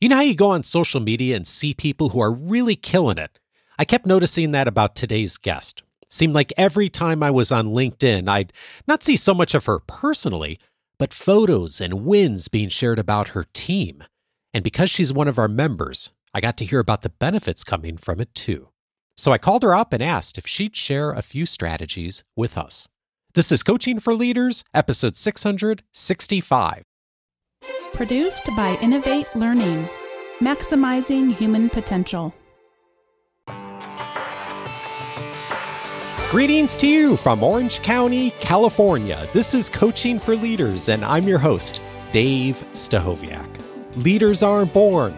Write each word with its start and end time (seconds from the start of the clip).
You 0.00 0.08
know 0.08 0.16
how 0.16 0.22
you 0.22 0.34
go 0.34 0.50
on 0.52 0.62
social 0.62 0.98
media 0.98 1.36
and 1.36 1.46
see 1.46 1.74
people 1.74 2.08
who 2.08 2.20
are 2.20 2.32
really 2.32 2.74
killing 2.74 3.18
it? 3.18 3.38
I 3.78 3.84
kept 3.84 4.06
noticing 4.06 4.52
that 4.52 4.66
about 4.66 4.96
today's 4.96 5.36
guest. 5.36 5.82
Seemed 6.08 6.32
like 6.32 6.54
every 6.56 6.88
time 6.88 7.22
I 7.22 7.30
was 7.30 7.52
on 7.52 7.66
LinkedIn, 7.66 8.26
I'd 8.26 8.54
not 8.88 9.02
see 9.02 9.16
so 9.16 9.34
much 9.34 9.54
of 9.54 9.66
her 9.66 9.78
personally, 9.78 10.58
but 10.98 11.12
photos 11.12 11.82
and 11.82 12.06
wins 12.06 12.48
being 12.48 12.70
shared 12.70 12.98
about 12.98 13.28
her 13.28 13.44
team. 13.52 14.02
And 14.54 14.64
because 14.64 14.88
she's 14.88 15.12
one 15.12 15.28
of 15.28 15.38
our 15.38 15.48
members, 15.48 16.12
I 16.32 16.40
got 16.40 16.56
to 16.56 16.64
hear 16.64 16.78
about 16.78 17.02
the 17.02 17.10
benefits 17.10 17.62
coming 17.62 17.98
from 17.98 18.22
it 18.22 18.34
too. 18.34 18.70
So 19.18 19.32
I 19.32 19.38
called 19.38 19.62
her 19.64 19.74
up 19.74 19.92
and 19.92 20.02
asked 20.02 20.38
if 20.38 20.46
she'd 20.46 20.76
share 20.76 21.10
a 21.10 21.20
few 21.20 21.44
strategies 21.44 22.24
with 22.34 22.56
us. 22.56 22.88
This 23.34 23.52
is 23.52 23.62
Coaching 23.62 24.00
for 24.00 24.14
Leaders, 24.14 24.64
episode 24.72 25.18
665. 25.18 26.84
Produced 28.00 28.48
by 28.56 28.78
Innovate 28.80 29.28
Learning, 29.36 29.86
maximizing 30.38 31.34
human 31.34 31.68
potential. 31.68 32.32
Greetings 36.30 36.78
to 36.78 36.86
you 36.86 37.18
from 37.18 37.42
Orange 37.42 37.82
County, 37.82 38.30
California. 38.40 39.28
This 39.34 39.52
is 39.52 39.68
Coaching 39.68 40.18
for 40.18 40.34
Leaders, 40.34 40.88
and 40.88 41.04
I'm 41.04 41.24
your 41.24 41.38
host, 41.38 41.82
Dave 42.10 42.64
Stachowiak. 42.72 43.46
Leaders 43.96 44.42
aren't 44.42 44.72
born, 44.72 45.14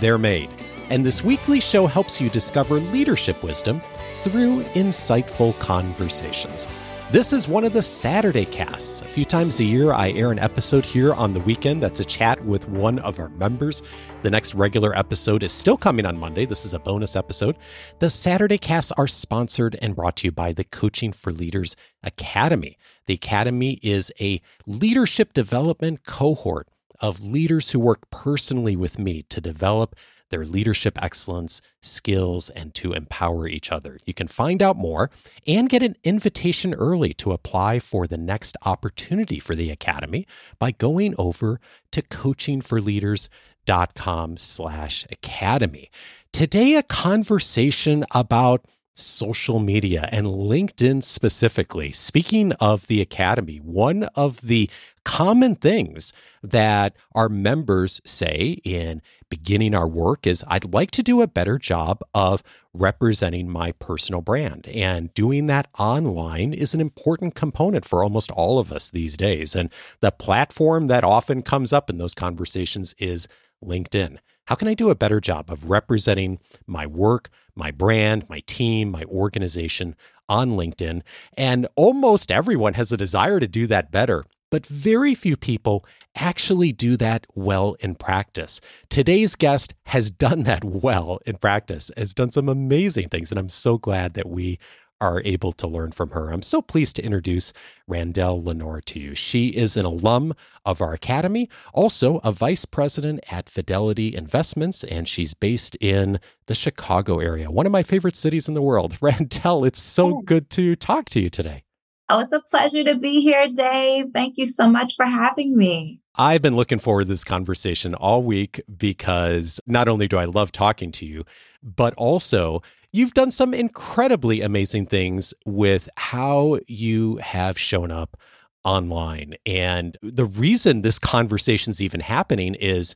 they're 0.00 0.16
made. 0.16 0.48
And 0.88 1.04
this 1.04 1.22
weekly 1.22 1.60
show 1.60 1.86
helps 1.86 2.18
you 2.18 2.30
discover 2.30 2.80
leadership 2.80 3.42
wisdom 3.42 3.82
through 4.20 4.62
insightful 4.72 5.58
conversations. 5.58 6.66
This 7.12 7.34
is 7.34 7.46
one 7.46 7.64
of 7.64 7.74
the 7.74 7.82
Saturday 7.82 8.46
casts. 8.46 9.02
A 9.02 9.04
few 9.04 9.26
times 9.26 9.60
a 9.60 9.64
year, 9.64 9.92
I 9.92 10.12
air 10.12 10.32
an 10.32 10.38
episode 10.38 10.82
here 10.82 11.12
on 11.12 11.34
the 11.34 11.40
weekend 11.40 11.82
that's 11.82 12.00
a 12.00 12.06
chat 12.06 12.42
with 12.46 12.66
one 12.70 13.00
of 13.00 13.18
our 13.18 13.28
members. 13.28 13.82
The 14.22 14.30
next 14.30 14.54
regular 14.54 14.96
episode 14.96 15.42
is 15.42 15.52
still 15.52 15.76
coming 15.76 16.06
on 16.06 16.18
Monday. 16.18 16.46
This 16.46 16.64
is 16.64 16.72
a 16.72 16.78
bonus 16.78 17.14
episode. 17.14 17.58
The 17.98 18.08
Saturday 18.08 18.56
casts 18.56 18.92
are 18.92 19.06
sponsored 19.06 19.78
and 19.82 19.94
brought 19.94 20.16
to 20.16 20.28
you 20.28 20.32
by 20.32 20.54
the 20.54 20.64
Coaching 20.64 21.12
for 21.12 21.32
Leaders 21.34 21.76
Academy. 22.02 22.78
The 23.04 23.12
Academy 23.12 23.78
is 23.82 24.10
a 24.18 24.40
leadership 24.66 25.34
development 25.34 26.04
cohort 26.06 26.66
of 26.98 27.22
leaders 27.22 27.70
who 27.72 27.78
work 27.78 28.08
personally 28.10 28.74
with 28.74 28.98
me 28.98 29.22
to 29.24 29.38
develop 29.38 29.96
their 30.32 30.44
leadership 30.44 30.98
excellence, 31.00 31.62
skills, 31.80 32.50
and 32.50 32.74
to 32.74 32.92
empower 32.92 33.46
each 33.46 33.70
other. 33.70 34.00
You 34.04 34.14
can 34.14 34.26
find 34.26 34.60
out 34.60 34.76
more 34.76 35.12
and 35.46 35.68
get 35.68 35.84
an 35.84 35.94
invitation 36.02 36.74
early 36.74 37.14
to 37.14 37.30
apply 37.30 37.78
for 37.78 38.08
the 38.08 38.18
next 38.18 38.56
opportunity 38.64 39.38
for 39.38 39.54
the 39.54 39.70
Academy 39.70 40.26
by 40.58 40.72
going 40.72 41.14
over 41.18 41.60
to 41.92 42.02
coachingforleaders.com 42.02 44.36
slash 44.36 45.06
academy. 45.12 45.88
Today, 46.32 46.74
a 46.74 46.82
conversation 46.82 48.04
about 48.12 48.64
social 48.94 49.58
media 49.58 50.08
and 50.12 50.26
LinkedIn 50.26 51.02
specifically. 51.02 51.92
Speaking 51.92 52.52
of 52.52 52.86
the 52.86 53.00
Academy, 53.00 53.58
one 53.58 54.04
of 54.14 54.40
the 54.42 54.68
common 55.04 55.56
things 55.56 56.12
that 56.42 56.94
our 57.14 57.28
members 57.28 58.00
say 58.04 58.60
in 58.64 59.02
beginning 59.28 59.74
our 59.74 59.88
work 59.88 60.26
is 60.26 60.44
I'd 60.46 60.72
like 60.74 60.90
to 60.92 61.02
do 61.02 61.22
a 61.22 61.26
better 61.26 61.58
job 61.58 62.02
of 62.14 62.42
representing 62.74 63.48
my 63.48 63.72
personal 63.72 64.20
brand. 64.20 64.68
And 64.68 65.12
doing 65.14 65.46
that 65.46 65.68
online 65.78 66.52
is 66.52 66.74
an 66.74 66.80
important 66.80 67.34
component 67.34 67.84
for 67.84 68.04
almost 68.04 68.30
all 68.30 68.58
of 68.58 68.72
us 68.72 68.90
these 68.90 69.16
days. 69.16 69.56
And 69.56 69.70
the 70.00 70.12
platform 70.12 70.86
that 70.88 71.04
often 71.04 71.42
comes 71.42 71.72
up 71.72 71.88
in 71.88 71.98
those 71.98 72.14
conversations 72.14 72.94
is 72.98 73.26
LinkedIn. 73.64 74.18
How 74.46 74.54
can 74.54 74.68
I 74.68 74.74
do 74.74 74.90
a 74.90 74.94
better 74.94 75.20
job 75.20 75.50
of 75.50 75.70
representing 75.70 76.38
my 76.66 76.86
work, 76.86 77.28
my 77.54 77.70
brand, 77.70 78.28
my 78.28 78.40
team, 78.46 78.90
my 78.90 79.04
organization 79.04 79.94
on 80.28 80.52
LinkedIn? 80.52 81.02
And 81.36 81.68
almost 81.76 82.32
everyone 82.32 82.74
has 82.74 82.92
a 82.92 82.96
desire 82.96 83.40
to 83.40 83.48
do 83.48 83.66
that 83.68 83.90
better 83.90 84.24
but 84.52 84.66
very 84.66 85.14
few 85.14 85.34
people 85.34 85.84
actually 86.14 86.72
do 86.72 86.94
that 86.98 87.26
well 87.34 87.74
in 87.80 87.94
practice. 87.94 88.60
Today's 88.90 89.34
guest 89.34 89.72
has 89.86 90.10
done 90.10 90.42
that 90.42 90.62
well 90.64 91.18
in 91.24 91.38
practice, 91.38 91.90
has 91.96 92.12
done 92.12 92.30
some 92.30 92.50
amazing 92.50 93.08
things, 93.08 93.32
and 93.32 93.38
I'm 93.40 93.48
so 93.48 93.78
glad 93.78 94.12
that 94.12 94.28
we 94.28 94.58
are 95.02 95.20
able 95.24 95.50
to 95.50 95.66
learn 95.66 95.90
from 95.90 96.10
her. 96.10 96.30
I'm 96.30 96.42
so 96.42 96.62
pleased 96.62 96.94
to 96.96 97.04
introduce 97.04 97.52
Randelle 97.90 98.42
Lenoir 98.42 98.80
to 98.82 99.00
you. 99.00 99.16
She 99.16 99.48
is 99.48 99.76
an 99.76 99.84
alum 99.84 100.32
of 100.64 100.80
our 100.80 100.94
academy, 100.94 101.48
also 101.74 102.18
a 102.18 102.30
vice 102.30 102.64
president 102.64 103.18
at 103.28 103.50
Fidelity 103.50 104.14
Investments, 104.14 104.84
and 104.84 105.08
she's 105.08 105.34
based 105.34 105.76
in 105.80 106.20
the 106.46 106.54
Chicago 106.54 107.18
area, 107.18 107.50
one 107.50 107.66
of 107.66 107.72
my 107.72 107.82
favorite 107.82 108.14
cities 108.14 108.46
in 108.46 108.54
the 108.54 108.62
world. 108.62 108.92
Randelle, 109.00 109.66
it's 109.66 109.82
so 109.82 110.18
oh. 110.18 110.22
good 110.22 110.48
to 110.50 110.76
talk 110.76 111.10
to 111.10 111.20
you 111.20 111.28
today. 111.28 111.64
Oh, 112.08 112.20
it's 112.20 112.32
a 112.32 112.40
pleasure 112.40 112.84
to 112.84 112.96
be 112.96 113.20
here, 113.20 113.48
Dave. 113.48 114.06
Thank 114.14 114.38
you 114.38 114.46
so 114.46 114.68
much 114.68 114.94
for 114.94 115.04
having 115.04 115.56
me. 115.56 115.98
I've 116.14 116.42
been 116.42 116.56
looking 116.56 116.78
forward 116.78 117.04
to 117.04 117.08
this 117.08 117.24
conversation 117.24 117.94
all 117.94 118.22
week 118.22 118.60
because 118.76 119.58
not 119.66 119.88
only 119.88 120.06
do 120.06 120.18
I 120.18 120.26
love 120.26 120.52
talking 120.52 120.92
to 120.92 121.06
you, 121.06 121.24
but 121.62 121.94
also 121.94 122.62
you've 122.92 123.14
done 123.14 123.30
some 123.30 123.54
incredibly 123.54 124.42
amazing 124.42 124.86
things 124.86 125.34
with 125.44 125.88
how 125.96 126.58
you 126.68 127.16
have 127.16 127.58
shown 127.58 127.90
up 127.90 128.16
online. 128.64 129.34
And 129.46 129.96
the 130.02 130.26
reason 130.26 130.82
this 130.82 130.98
conversation's 130.98 131.82
even 131.82 132.00
happening 132.00 132.54
is 132.54 132.94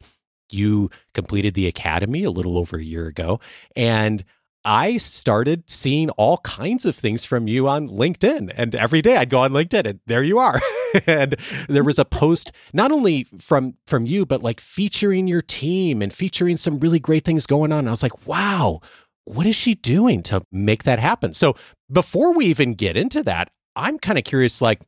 you 0.50 0.90
completed 1.14 1.54
the 1.54 1.66
academy 1.66 2.22
a 2.22 2.30
little 2.30 2.56
over 2.58 2.76
a 2.76 2.84
year 2.84 3.06
ago 3.06 3.40
and 3.74 4.24
I 4.66 4.96
started 4.96 5.70
seeing 5.70 6.10
all 6.10 6.38
kinds 6.38 6.84
of 6.86 6.96
things 6.96 7.24
from 7.24 7.46
you 7.46 7.68
on 7.68 7.88
LinkedIn. 7.88 8.52
And 8.56 8.74
every 8.74 9.00
day 9.00 9.16
I'd 9.16 9.30
go 9.30 9.42
on 9.42 9.52
LinkedIn 9.52 9.86
and 9.86 10.00
there 10.06 10.24
you 10.24 10.40
are. 10.40 10.58
and 11.06 11.36
there 11.68 11.84
was 11.84 12.00
a 12.00 12.04
post 12.04 12.50
not 12.72 12.90
only 12.90 13.28
from 13.38 13.74
from 13.86 14.06
you, 14.06 14.26
but 14.26 14.42
like 14.42 14.60
featuring 14.60 15.28
your 15.28 15.40
team 15.40 16.02
and 16.02 16.12
featuring 16.12 16.56
some 16.56 16.80
really 16.80 16.98
great 16.98 17.24
things 17.24 17.46
going 17.46 17.70
on. 17.70 17.80
And 17.80 17.88
I 17.88 17.92
was 17.92 18.02
like, 18.02 18.26
wow, 18.26 18.80
what 19.26 19.46
is 19.46 19.54
she 19.54 19.74
doing 19.74 20.22
to 20.24 20.42
make 20.50 20.84
that 20.84 20.98
happen? 20.98 21.34
So 21.34 21.56
before 21.92 22.32
we 22.34 22.46
even 22.46 22.74
get 22.74 22.96
into 22.96 23.22
that, 23.24 23.50
I'm 23.74 23.98
kind 23.98 24.18
of 24.18 24.24
curious, 24.24 24.62
like, 24.62 24.80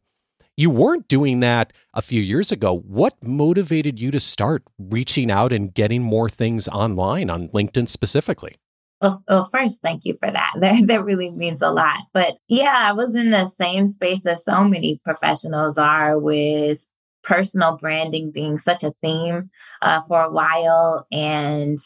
you 0.57 0.71
weren't 0.71 1.07
doing 1.07 1.41
that 1.41 1.73
a 1.95 2.03
few 2.03 2.21
years 2.21 2.51
ago. 2.51 2.79
What 2.79 3.23
motivated 3.23 4.01
you 4.01 4.11
to 4.11 4.19
start 4.19 4.65
reaching 4.79 5.31
out 5.31 5.53
and 5.53 5.73
getting 5.73 6.03
more 6.03 6.29
things 6.29 6.67
online 6.67 7.31
on 7.31 7.49
LinkedIn 7.51 7.89
specifically? 7.89 8.57
Well, 9.01 9.23
well, 9.29 9.45
first, 9.45 9.83
thank 9.83 10.05
you 10.05 10.17
for 10.19 10.31
that. 10.31 10.55
That 10.61 10.87
that 10.89 11.05
really 11.05 11.31
means 11.31 11.63
a 11.63 11.71
lot. 11.71 12.01
But 12.13 12.39
yeah, 12.49 12.75
I 12.77 12.93
was 12.93 13.15
in 13.15 13.31
the 13.31 13.47
same 13.47 13.87
space 13.87 14.27
as 14.27 14.45
so 14.45 14.65
many 14.65 15.01
professionals 15.05 15.79
are 15.79 16.19
with 16.19 16.85
personal 17.23 17.77
branding 17.77 18.33
being 18.33 18.59
such 18.59 18.83
a 18.83 18.95
theme 19.03 19.51
uh, 19.83 20.01
for 20.09 20.23
a 20.23 20.33
while, 20.33 21.07
and 21.13 21.79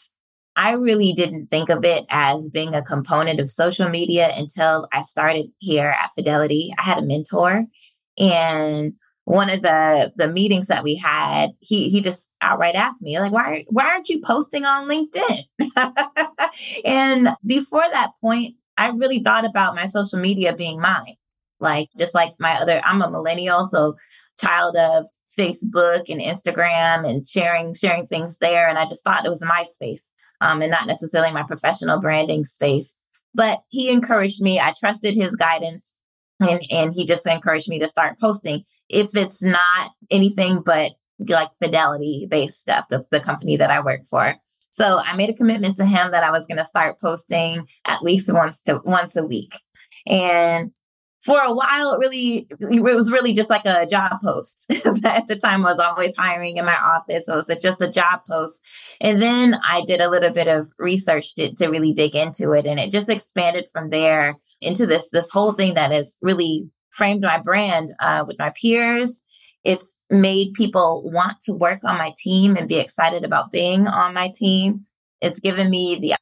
I 0.55 0.71
really 0.71 1.13
didn't 1.13 1.47
think 1.47 1.69
of 1.69 1.83
it 1.83 2.05
as 2.09 2.49
being 2.49 2.75
a 2.75 2.83
component 2.83 3.39
of 3.39 3.49
social 3.49 3.89
media 3.89 4.31
until 4.35 4.87
I 4.93 5.01
started 5.01 5.47
here 5.57 5.95
at 5.99 6.11
Fidelity. 6.15 6.73
I 6.77 6.83
had 6.83 6.99
a 6.99 7.05
mentor, 7.05 7.65
and 8.17 8.93
one 9.25 9.49
of 9.49 9.61
the 9.61 10.11
the 10.15 10.27
meetings 10.27 10.67
that 10.67 10.83
we 10.83 10.95
had, 10.95 11.51
he 11.59 11.89
he 11.89 12.01
just 12.01 12.31
outright 12.41 12.75
asked 12.75 13.01
me 13.01 13.19
like, 13.19 13.31
"Why 13.31 13.65
why 13.69 13.85
aren't 13.85 14.09
you 14.09 14.21
posting 14.21 14.65
on 14.65 14.89
LinkedIn?" 14.89 15.43
and 16.85 17.29
before 17.45 17.85
that 17.91 18.11
point, 18.21 18.55
I 18.77 18.89
really 18.89 19.19
thought 19.19 19.45
about 19.45 19.75
my 19.75 19.85
social 19.85 20.19
media 20.19 20.53
being 20.53 20.79
mine, 20.79 21.15
like 21.59 21.89
just 21.97 22.13
like 22.13 22.33
my 22.39 22.53
other. 22.55 22.81
I'm 22.83 23.01
a 23.01 23.09
millennial, 23.09 23.65
so 23.65 23.95
child 24.39 24.75
of 24.75 25.05
Facebook 25.37 26.09
and 26.09 26.21
Instagram 26.21 27.07
and 27.09 27.25
sharing 27.25 27.73
sharing 27.73 28.05
things 28.05 28.39
there, 28.39 28.67
and 28.67 28.77
I 28.77 28.85
just 28.85 29.03
thought 29.03 29.25
it 29.25 29.29
was 29.29 29.43
my 29.43 29.63
space, 29.63 30.11
um, 30.43 30.61
and 30.61 30.71
not 30.71 30.87
necessarily 30.87 31.31
my 31.31 31.43
professional 31.43 31.99
branding 31.99 32.43
space. 32.43 32.95
But 33.33 33.63
he 33.69 33.89
encouraged 33.89 34.41
me. 34.41 34.59
I 34.59 34.73
trusted 34.79 35.15
his 35.15 35.35
guidance 35.35 35.95
and 36.39 36.61
and 36.71 36.93
he 36.93 37.05
just 37.05 37.25
encouraged 37.27 37.69
me 37.69 37.79
to 37.79 37.87
start 37.87 38.19
posting 38.19 38.63
if 38.89 39.15
it's 39.15 39.43
not 39.43 39.91
anything 40.09 40.61
but 40.61 40.93
like 41.27 41.49
fidelity 41.61 42.27
based 42.29 42.59
stuff 42.59 42.85
the, 42.89 43.05
the 43.11 43.19
company 43.19 43.55
that 43.55 43.71
i 43.71 43.79
work 43.79 44.01
for 44.09 44.35
so 44.71 44.99
i 45.05 45.15
made 45.15 45.29
a 45.29 45.33
commitment 45.33 45.77
to 45.77 45.85
him 45.85 46.11
that 46.11 46.23
i 46.23 46.31
was 46.31 46.45
going 46.45 46.57
to 46.57 46.65
start 46.65 46.99
posting 46.99 47.65
at 47.85 48.01
least 48.01 48.31
once 48.33 48.61
to 48.61 48.81
once 48.83 49.15
a 49.15 49.23
week 49.23 49.53
and 50.07 50.71
for 51.23 51.39
a 51.39 51.53
while 51.53 51.93
it 51.93 51.99
really 51.99 52.47
it 52.59 52.81
was 52.81 53.11
really 53.11 53.33
just 53.33 53.49
like 53.49 53.65
a 53.65 53.85
job 53.85 54.13
post. 54.23 54.65
At 55.03 55.27
the 55.27 55.35
time 55.35 55.65
i 55.65 55.69
was 55.69 55.79
always 55.79 56.15
hiring 56.15 56.57
in 56.57 56.65
my 56.65 56.75
office 56.75 57.25
so 57.25 57.33
it 57.33 57.47
was 57.47 57.61
just 57.61 57.81
a 57.81 57.89
job 57.89 58.21
post. 58.29 58.61
And 59.01 59.21
then 59.21 59.59
i 59.63 59.83
did 59.85 60.01
a 60.01 60.09
little 60.09 60.31
bit 60.31 60.47
of 60.47 60.71
research 60.77 61.35
to, 61.35 61.53
to 61.55 61.67
really 61.67 61.93
dig 61.93 62.15
into 62.15 62.51
it 62.51 62.65
and 62.65 62.79
it 62.79 62.91
just 62.91 63.09
expanded 63.09 63.65
from 63.71 63.89
there 63.89 64.35
into 64.61 64.85
this 64.85 65.09
this 65.11 65.29
whole 65.29 65.53
thing 65.53 65.73
that 65.75 65.91
has 65.91 66.17
really 66.21 66.67
framed 66.93 67.21
my 67.21 67.39
brand 67.39 67.93
uh, 67.99 68.23
with 68.25 68.37
my 68.39 68.51
peers. 68.59 69.23
It's 69.63 70.01
made 70.09 70.53
people 70.53 71.09
want 71.09 71.39
to 71.41 71.53
work 71.53 71.79
on 71.83 71.97
my 71.97 72.13
team 72.17 72.55
and 72.55 72.67
be 72.67 72.75
excited 72.75 73.23
about 73.23 73.51
being 73.51 73.87
on 73.87 74.13
my 74.13 74.31
team. 74.33 74.85
It's 75.21 75.39
given 75.39 75.69
me 75.69 75.97
the 75.99 76.15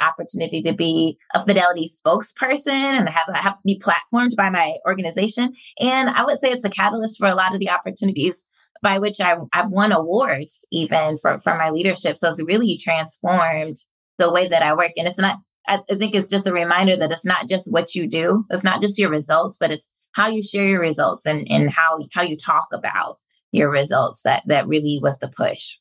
opportunity 0.00 0.62
to 0.62 0.72
be 0.72 1.18
a 1.34 1.44
fidelity 1.44 1.88
spokesperson 1.88 2.68
and 2.68 3.08
have, 3.08 3.34
have 3.34 3.56
be 3.64 3.78
platformed 3.78 4.36
by 4.36 4.50
my 4.50 4.76
organization. 4.86 5.54
And 5.80 6.10
I 6.10 6.24
would 6.24 6.38
say 6.38 6.50
it's 6.50 6.64
a 6.64 6.70
catalyst 6.70 7.18
for 7.18 7.28
a 7.28 7.34
lot 7.34 7.54
of 7.54 7.60
the 7.60 7.70
opportunities 7.70 8.46
by 8.82 8.98
which 8.98 9.20
I, 9.20 9.36
I've 9.52 9.70
won 9.70 9.92
awards 9.92 10.64
even 10.70 11.16
for, 11.16 11.38
for 11.40 11.56
my 11.56 11.70
leadership. 11.70 12.16
So 12.16 12.28
it's 12.28 12.42
really 12.42 12.76
transformed 12.76 13.76
the 14.18 14.30
way 14.30 14.48
that 14.48 14.62
I 14.62 14.74
work. 14.74 14.92
And 14.96 15.08
it's 15.08 15.18
not, 15.18 15.38
I 15.66 15.80
think 15.88 16.14
it's 16.14 16.30
just 16.30 16.46
a 16.46 16.52
reminder 16.52 16.96
that 16.96 17.10
it's 17.10 17.24
not 17.24 17.48
just 17.48 17.70
what 17.72 17.94
you 17.94 18.06
do. 18.06 18.44
It's 18.50 18.64
not 18.64 18.80
just 18.80 18.98
your 18.98 19.10
results, 19.10 19.56
but 19.58 19.72
it's 19.72 19.88
how 20.12 20.28
you 20.28 20.42
share 20.42 20.66
your 20.66 20.80
results 20.80 21.26
and, 21.26 21.46
and 21.50 21.70
how, 21.70 21.98
how 22.12 22.22
you 22.22 22.36
talk 22.36 22.68
about 22.72 23.18
your 23.52 23.70
results 23.70 24.22
that, 24.22 24.42
that 24.46 24.68
really 24.68 24.98
was 25.02 25.18
the 25.18 25.28
push. 25.28 25.76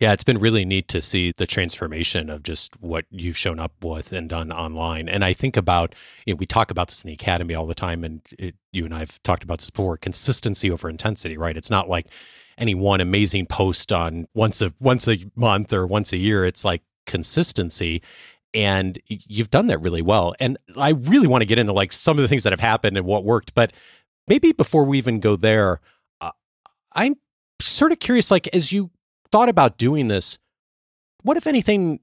Yeah, 0.00 0.12
it's 0.12 0.22
been 0.22 0.38
really 0.38 0.64
neat 0.64 0.86
to 0.88 1.00
see 1.00 1.32
the 1.36 1.46
transformation 1.46 2.30
of 2.30 2.44
just 2.44 2.80
what 2.80 3.04
you've 3.10 3.36
shown 3.36 3.58
up 3.58 3.72
with 3.82 4.12
and 4.12 4.28
done 4.28 4.52
online. 4.52 5.08
And 5.08 5.24
I 5.24 5.32
think 5.32 5.56
about, 5.56 5.92
you 6.24 6.34
know, 6.34 6.38
we 6.38 6.46
talk 6.46 6.70
about 6.70 6.86
this 6.86 7.02
in 7.02 7.08
the 7.08 7.14
academy 7.14 7.54
all 7.54 7.66
the 7.66 7.74
time, 7.74 8.04
and 8.04 8.20
it, 8.38 8.54
you 8.70 8.84
and 8.84 8.94
I 8.94 9.00
have 9.00 9.20
talked 9.24 9.42
about 9.42 9.58
this 9.58 9.70
before 9.70 9.96
consistency 9.96 10.70
over 10.70 10.88
intensity, 10.88 11.36
right? 11.36 11.56
It's 11.56 11.70
not 11.70 11.88
like 11.88 12.06
any 12.58 12.76
one 12.76 13.00
amazing 13.00 13.46
post 13.46 13.92
on 13.92 14.28
once 14.34 14.62
a 14.62 14.72
once 14.78 15.08
a 15.08 15.18
month 15.34 15.72
or 15.72 15.84
once 15.84 16.12
a 16.12 16.16
year. 16.16 16.44
It's 16.44 16.64
like 16.64 16.82
consistency. 17.06 18.02
And 18.54 19.00
you've 19.08 19.50
done 19.50 19.66
that 19.66 19.80
really 19.80 20.02
well. 20.02 20.34
And 20.38 20.58
I 20.76 20.90
really 20.90 21.26
want 21.26 21.42
to 21.42 21.46
get 21.46 21.58
into 21.58 21.72
like 21.72 21.92
some 21.92 22.18
of 22.18 22.22
the 22.22 22.28
things 22.28 22.44
that 22.44 22.52
have 22.52 22.60
happened 22.60 22.96
and 22.96 23.04
what 23.04 23.24
worked. 23.24 23.52
But 23.54 23.72
maybe 24.28 24.52
before 24.52 24.84
we 24.84 24.98
even 24.98 25.18
go 25.20 25.34
there, 25.34 25.80
uh, 26.20 26.30
I'm 26.92 27.16
sort 27.60 27.92
of 27.92 27.98
curious, 27.98 28.30
like, 28.30 28.48
as 28.54 28.72
you 28.72 28.90
thought 29.30 29.48
about 29.48 29.78
doing 29.78 30.08
this, 30.08 30.38
what, 31.22 31.36
if 31.36 31.46
anything, 31.46 32.00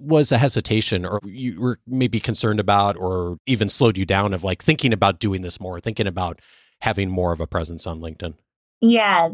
was 0.00 0.32
a 0.32 0.38
hesitation 0.38 1.04
or 1.04 1.20
you 1.24 1.60
were 1.60 1.78
maybe 1.86 2.18
concerned 2.18 2.58
about 2.58 2.96
or 2.96 3.36
even 3.46 3.68
slowed 3.68 3.98
you 3.98 4.06
down 4.06 4.32
of 4.32 4.42
like 4.42 4.62
thinking 4.62 4.92
about 4.92 5.20
doing 5.20 5.42
this 5.42 5.60
more, 5.60 5.78
thinking 5.78 6.06
about 6.06 6.40
having 6.80 7.10
more 7.10 7.32
of 7.32 7.40
a 7.40 7.46
presence 7.46 7.86
on 7.86 8.00
LinkedIn? 8.00 8.34
Yeah, 8.80 9.28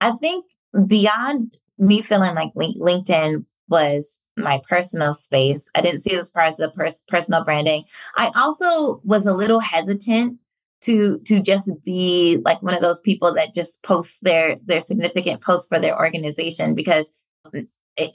I 0.00 0.12
think 0.12 0.46
beyond 0.86 1.56
me 1.78 2.00
feeling 2.00 2.34
like 2.34 2.54
LinkedIn 2.54 3.44
was 3.68 4.20
my 4.36 4.60
personal 4.68 5.14
space, 5.14 5.68
I 5.74 5.80
didn't 5.80 6.00
see 6.00 6.12
it 6.12 6.18
as 6.18 6.30
far 6.30 6.44
as 6.44 6.56
the 6.56 6.70
pers- 6.70 7.02
personal 7.08 7.44
branding. 7.44 7.84
I 8.16 8.30
also 8.36 9.00
was 9.04 9.26
a 9.26 9.32
little 9.32 9.60
hesitant 9.60 10.38
to 10.84 11.18
to 11.26 11.40
just 11.40 11.70
be 11.84 12.38
like 12.44 12.62
one 12.62 12.74
of 12.74 12.80
those 12.80 13.00
people 13.00 13.34
that 13.34 13.54
just 13.54 13.82
posts 13.82 14.18
their 14.20 14.56
their 14.64 14.82
significant 14.82 15.40
posts 15.40 15.66
for 15.68 15.78
their 15.78 15.98
organization 15.98 16.74
because 16.74 17.12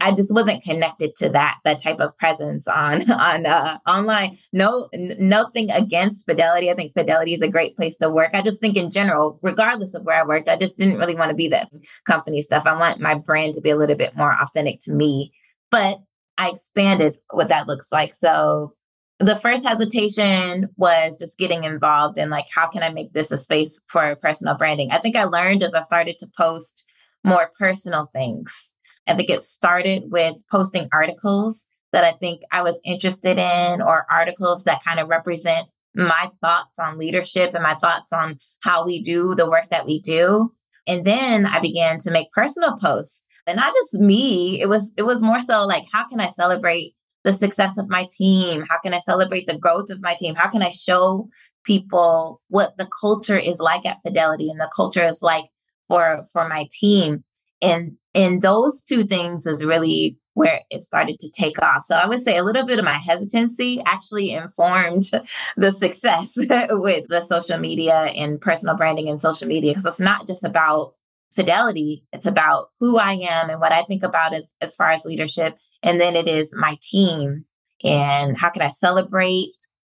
I 0.02 0.12
just 0.12 0.34
wasn't 0.34 0.64
connected 0.64 1.16
to 1.18 1.30
that 1.30 1.60
that 1.64 1.82
type 1.82 2.00
of 2.00 2.18
presence 2.18 2.68
on 2.68 3.10
on 3.12 3.46
uh, 3.46 3.78
online. 3.88 4.38
No, 4.52 4.90
n- 4.94 5.16
nothing 5.20 5.72
against 5.72 6.26
Fidelity. 6.26 6.70
I 6.70 6.74
think 6.74 6.94
Fidelity 6.94 7.34
is 7.34 7.42
a 7.42 7.48
great 7.48 7.76
place 7.76 7.96
to 7.98 8.10
work. 8.10 8.32
I 8.34 8.42
just 8.42 8.60
think 8.60 8.76
in 8.76 8.92
general, 8.92 9.40
regardless 9.42 9.94
of 9.94 10.04
where 10.04 10.22
I 10.22 10.26
worked, 10.26 10.50
I 10.50 10.58
just 10.58 10.78
didn't 10.78 10.98
really 10.98 11.16
want 11.16 11.30
to 11.30 11.36
be 11.36 11.48
that 11.50 11.70
company 12.06 12.42
stuff. 12.42 12.64
I 12.66 12.78
want 12.78 13.00
my 13.00 13.16
brand 13.16 13.54
to 13.54 13.62
be 13.62 13.70
a 13.70 13.78
little 13.78 13.96
bit 13.96 14.18
more 14.18 14.34
authentic 14.42 14.80
to 14.82 14.94
me. 14.94 15.32
But 15.72 16.00
I 16.38 16.50
expanded 16.50 17.18
what 17.32 17.50
that 17.50 17.68
looks 17.68 17.92
like. 17.92 18.14
So 18.14 18.74
the 19.20 19.36
first 19.36 19.68
hesitation 19.68 20.70
was 20.78 21.18
just 21.20 21.38
getting 21.38 21.66
involved 21.66 22.18
in 22.18 22.30
like 22.30 22.46
how 22.54 22.68
can 22.68 22.84
i 22.84 22.90
make 22.90 23.14
this 23.14 23.32
a 23.32 23.38
space 23.38 23.80
for 23.88 24.16
personal 24.16 24.56
branding? 24.56 24.92
I 24.92 24.98
think 24.98 25.16
i 25.16 25.26
learned 25.26 25.62
as 25.62 25.76
i 25.76 25.82
started 25.82 26.18
to 26.20 26.28
post 26.38 26.86
more 27.24 27.52
personal 27.60 28.10
things. 28.14 28.72
I 29.06 29.16
think 29.16 29.30
it 29.30 29.42
started 29.42 30.04
with 30.08 30.36
posting 30.50 30.88
articles 30.94 31.66
that 31.92 32.04
i 32.04 32.12
think 32.14 32.42
i 32.52 32.62
was 32.62 32.80
interested 32.86 33.38
in 33.38 33.82
or 33.82 34.06
articles 34.10 34.64
that 34.64 34.84
kind 34.84 35.00
of 35.00 35.10
represent 35.10 35.68
my 35.96 36.30
thoughts 36.40 36.80
on 36.80 36.98
leadership 36.98 37.54
and 37.54 37.64
my 37.64 37.76
thoughts 37.76 38.14
on 38.14 38.38
how 38.62 38.86
we 38.86 39.02
do 39.02 39.34
the 39.36 39.50
work 39.50 39.70
that 39.72 39.86
we 39.86 40.00
do. 40.00 40.54
And 40.88 41.04
then 41.04 41.46
i 41.46 41.60
began 41.60 42.00
to 42.00 42.12
make 42.12 42.32
personal 42.32 42.78
posts. 42.78 43.24
And 43.48 43.58
not 43.58 43.74
just 43.74 43.96
me 43.96 44.62
it 44.62 44.70
was 44.70 44.94
it 44.96 45.04
was 45.04 45.22
more 45.22 45.42
so 45.42 45.66
like 45.66 45.86
how 45.92 46.08
can 46.08 46.22
i 46.22 46.30
celebrate 46.30 46.94
the 47.24 47.34
success 47.34 47.78
of 47.78 47.90
my 47.90 48.06
team? 48.18 48.66
How 48.70 48.80
can 48.80 48.94
I 48.94 49.00
celebrate 49.00 49.48
the 49.48 49.58
growth 49.58 49.90
of 49.90 50.02
my 50.02 50.16
team? 50.16 50.36
How 50.36 50.50
can 50.50 50.62
I 50.62 50.70
show 50.70 51.30
people 51.66 52.42
what 52.48 52.78
the 52.78 52.88
culture 53.00 53.38
is 53.38 53.60
like 53.60 53.86
at 53.86 54.02
Fidelity 54.02 54.50
and 54.50 54.60
the 54.60 54.70
culture 54.76 55.06
is 55.06 55.22
like 55.22 55.46
for 55.88 56.26
for 56.32 56.48
my 56.48 56.68
team? 56.80 57.24
And 57.62 57.98
and 58.16 58.42
those 58.42 58.84
two 58.84 59.04
things 59.04 59.46
is 59.46 59.64
really 59.64 60.18
where 60.34 60.62
it 60.70 60.82
started 60.82 61.20
to 61.20 61.30
take 61.30 61.62
off. 61.62 61.84
So 61.84 61.96
I 61.98 62.08
would 62.08 62.22
say 62.22 62.38
a 62.38 62.44
little 62.44 62.66
bit 62.66 62.80
of 62.80 62.86
my 62.86 62.98
hesitancy 62.98 63.82
actually 63.86 64.32
informed 64.32 65.04
the 65.58 65.72
success 65.72 66.34
with 66.70 67.08
the 67.10 67.22
social 67.22 67.58
media 67.58 68.06
and 68.16 68.40
personal 68.40 68.78
branding 68.78 69.10
and 69.10 69.22
social 69.22 69.48
media 69.48 69.72
because 69.72 69.86
it's 69.86 70.00
not 70.00 70.28
just 70.28 70.46
about 70.46 70.94
fidelity. 71.32 72.04
It's 72.12 72.26
about 72.26 72.70
who 72.80 72.98
I 72.98 73.14
am 73.14 73.50
and 73.50 73.60
what 73.60 73.72
I 73.72 73.84
think 73.84 74.04
about 74.04 74.34
as, 74.34 74.54
as 74.62 74.76
far 74.76 74.90
as 74.90 75.06
leadership. 75.06 75.58
And 75.84 76.00
then 76.02 76.16
it 76.16 76.28
is 76.28 76.56
my 76.58 76.78
team 76.82 77.46
and 77.84 78.38
how 78.38 78.50
can 78.50 78.62
I 78.62 78.70
celebrate 78.70 79.54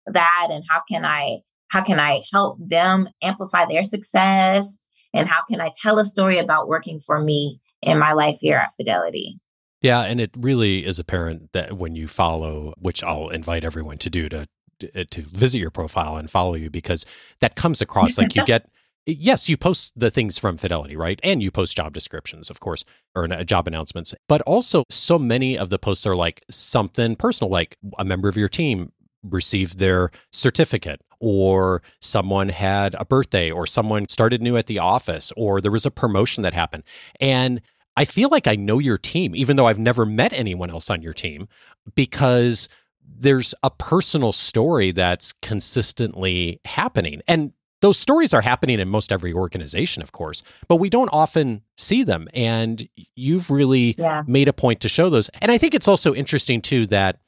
that 0.06 0.48
and 0.50 0.64
how 0.70 0.82
can 0.90 1.06
I 1.06 1.40
how 1.70 1.82
can 1.84 2.00
I 2.00 2.24
help 2.34 2.58
them 2.60 3.08
amplify 3.22 3.66
their 3.66 3.84
success 3.84 4.80
and 5.14 5.28
how 5.28 5.42
can 5.48 5.62
I 5.62 5.72
tell 5.82 6.00
a 6.00 6.06
story 6.06 6.40
about 6.40 6.68
working 6.68 7.00
for 7.00 7.20
me 7.20 7.62
in 7.82 8.00
my 8.00 8.14
life 8.14 8.38
here 8.42 8.58
at 8.58 8.74
Fidelity. 8.76 9.40
Yeah, 9.82 10.02
and 10.02 10.20
it 10.20 10.32
really 10.36 10.86
is 10.86 11.00
apparent 11.00 11.54
that 11.54 11.78
when 11.78 11.96
you 11.96 12.08
follow, 12.08 12.74
which 12.78 13.04
I'll 13.04 13.30
invite 13.30 13.64
everyone 13.64 13.98
to 14.00 14.10
do 14.10 14.30
to 14.30 14.48
to 14.80 15.22
visit 15.24 15.60
your 15.60 15.72
profile 15.72 16.16
and 16.16 16.32
follow 16.32 16.54
you 16.54 16.70
because 16.70 17.06
that 17.42 17.58
comes 17.58 17.82
across 17.82 18.18
like 18.18 18.34
you 18.34 18.46
get 18.46 18.70
yes, 19.10 19.50
you 19.50 19.58
post 19.58 19.94
the 19.96 20.12
things 20.12 20.38
from 20.38 20.58
Fidelity, 20.58 20.96
right? 20.96 21.20
And 21.24 21.42
you 21.42 21.52
post 21.52 21.76
job 21.76 21.94
descriptions, 21.94 22.50
of 22.50 22.60
course, 22.60 22.84
or 23.16 23.32
uh, 23.32 23.44
job 23.44 23.68
announcements. 23.68 24.14
But 24.28 24.42
also, 24.42 24.84
so 24.90 25.20
many 25.20 25.58
of 25.58 25.70
the 25.70 25.80
posts 25.80 26.06
are 26.06 26.16
like 26.16 26.44
something 26.50 27.16
personal, 27.16 27.52
like 27.52 27.78
a 27.98 28.06
member 28.06 28.30
of 28.30 28.38
your 28.38 28.50
team 28.50 28.92
received 29.24 29.80
their 29.80 30.12
certificate, 30.32 31.02
or 31.20 31.82
someone 32.00 32.50
had 32.50 32.96
a 32.96 33.06
birthday, 33.06 33.52
or 33.52 33.66
someone 33.66 34.08
started 34.08 34.42
new 34.42 34.56
at 34.56 34.68
the 34.68 34.80
office, 34.80 35.34
or 35.36 35.60
there 35.60 35.72
was 35.72 35.86
a 35.86 35.92
promotion 35.92 36.44
that 36.44 36.54
happened. 36.54 36.84
And 37.20 37.62
I 37.98 38.06
feel 38.06 38.30
like 38.30 38.48
I 38.48 38.56
know 38.56 38.80
your 38.80 38.98
team, 38.98 39.36
even 39.36 39.58
though 39.58 39.68
I've 39.68 39.80
never 39.80 40.06
met 40.06 40.32
anyone 40.32 40.70
else 40.70 40.90
on 40.90 41.02
your 41.02 41.14
team, 41.14 41.50
because 41.96 42.70
there's 43.06 43.54
a 43.64 43.70
personal 43.70 44.32
story 44.32 44.92
that's 44.92 45.34
consistently 45.42 46.62
happening. 46.64 47.22
And 47.28 47.52
those 47.82 47.98
stories 47.98 48.34
are 48.34 48.42
happening 48.42 48.80
in 48.80 48.90
most 48.90 49.12
every 49.12 49.34
organization, 49.34 50.02
of 50.02 50.12
course, 50.12 50.44
but 50.68 50.78
we 50.78 50.90
don't 50.90 51.10
often 51.14 51.62
see 51.78 52.04
them. 52.04 52.28
And 52.34 52.88
you've 53.16 53.50
really 53.50 53.96
yeah. 53.98 54.24
made 54.28 54.48
a 54.48 54.54
point 54.54 54.82
to 54.82 54.90
show 54.90 55.10
those. 55.10 55.30
And 55.42 55.52
I 55.52 55.58
think 55.58 55.74
it's 55.74 55.88
also 55.88 56.14
interesting 56.14 56.62
too 56.62 56.88
that 56.88 57.20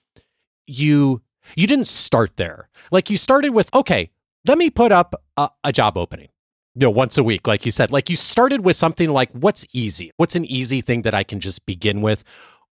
you 0.67 1.22
you 1.55 1.67
didn't 1.67 1.88
start 1.88 2.38
there. 2.38 2.70
Like 2.91 3.10
you 3.10 3.17
started 3.17 3.50
with, 3.50 3.74
okay, 3.74 4.12
let 4.48 4.58
me 4.58 4.70
put 4.70 4.91
up 4.91 5.15
a, 5.38 5.50
a 5.63 5.72
job 5.72 5.98
opening. 5.98 6.29
You 6.75 6.81
know, 6.81 6.89
once 6.89 7.17
a 7.17 7.24
week, 7.24 7.48
like 7.48 7.65
you 7.65 7.72
said, 7.72 7.91
like 7.91 8.10
you 8.10 8.15
started 8.15 8.63
with 8.63 8.75
something 8.75 9.10
like 9.10 9.31
what's 9.31 9.65
easy? 9.74 10.12
What's 10.17 10.36
an 10.36 10.46
easy 10.46 10.81
thing 10.81 11.01
that 11.01 11.13
I 11.13 11.24
can 11.24 11.39
just 11.39 11.65
begin 11.65 12.01
with? 12.01 12.24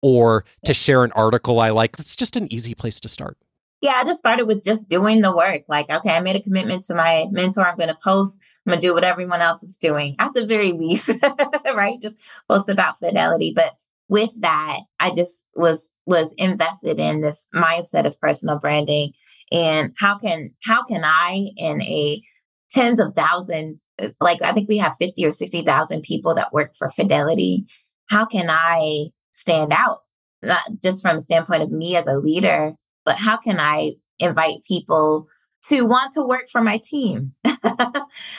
Or 0.00 0.44
to 0.64 0.72
share 0.72 1.02
an 1.02 1.10
article 1.12 1.58
I 1.58 1.70
like. 1.70 1.96
that's 1.96 2.14
just 2.14 2.36
an 2.36 2.52
easy 2.52 2.72
place 2.72 3.00
to 3.00 3.08
start 3.08 3.36
yeah, 3.80 3.92
I 3.92 4.04
just 4.04 4.18
started 4.18 4.46
with 4.46 4.64
just 4.64 4.88
doing 4.88 5.20
the 5.20 5.34
work. 5.34 5.62
Like, 5.68 5.88
okay, 5.88 6.10
I 6.10 6.20
made 6.20 6.36
a 6.36 6.42
commitment 6.42 6.84
to 6.84 6.94
my 6.94 7.26
mentor. 7.30 7.66
I'm 7.66 7.76
going 7.76 7.88
to 7.88 7.98
post. 8.02 8.40
I'm 8.66 8.70
going 8.70 8.80
to 8.80 8.86
do 8.86 8.94
what 8.94 9.04
everyone 9.04 9.40
else 9.40 9.62
is 9.62 9.76
doing 9.76 10.16
at 10.18 10.34
the 10.34 10.46
very 10.46 10.72
least, 10.72 11.10
right? 11.74 12.00
Just 12.00 12.18
post 12.48 12.68
about 12.68 12.98
fidelity. 12.98 13.52
But 13.54 13.74
with 14.08 14.30
that, 14.40 14.80
I 14.98 15.12
just 15.12 15.44
was 15.54 15.92
was 16.06 16.34
invested 16.38 16.98
in 16.98 17.20
this 17.20 17.46
mindset 17.54 18.06
of 18.06 18.20
personal 18.20 18.58
branding 18.58 19.12
and 19.52 19.92
how 19.98 20.18
can 20.18 20.50
how 20.64 20.82
can 20.84 21.04
I 21.04 21.48
in 21.56 21.82
a 21.82 22.22
tens 22.70 23.00
of 23.00 23.14
thousand 23.14 23.80
uh, 24.00 24.08
like 24.20 24.42
I 24.42 24.52
think 24.52 24.68
we 24.68 24.78
have 24.78 24.96
50 24.98 25.24
or 25.24 25.32
60,000 25.32 26.02
people 26.02 26.34
that 26.34 26.52
work 26.52 26.74
for 26.76 26.88
Fidelity. 26.88 27.66
How 28.08 28.24
can 28.24 28.48
I 28.50 29.08
stand 29.32 29.72
out? 29.72 30.00
Not 30.42 30.62
just 30.82 31.02
from 31.02 31.20
standpoint 31.20 31.62
of 31.62 31.70
me 31.70 31.96
as 31.96 32.06
a 32.06 32.16
leader, 32.18 32.74
but 33.08 33.16
how 33.16 33.38
can 33.38 33.58
I 33.58 33.94
invite 34.18 34.64
people 34.64 35.28
to 35.68 35.80
want 35.80 36.12
to 36.12 36.26
work 36.26 36.50
for 36.52 36.60
my 36.60 36.78
team? 36.84 37.32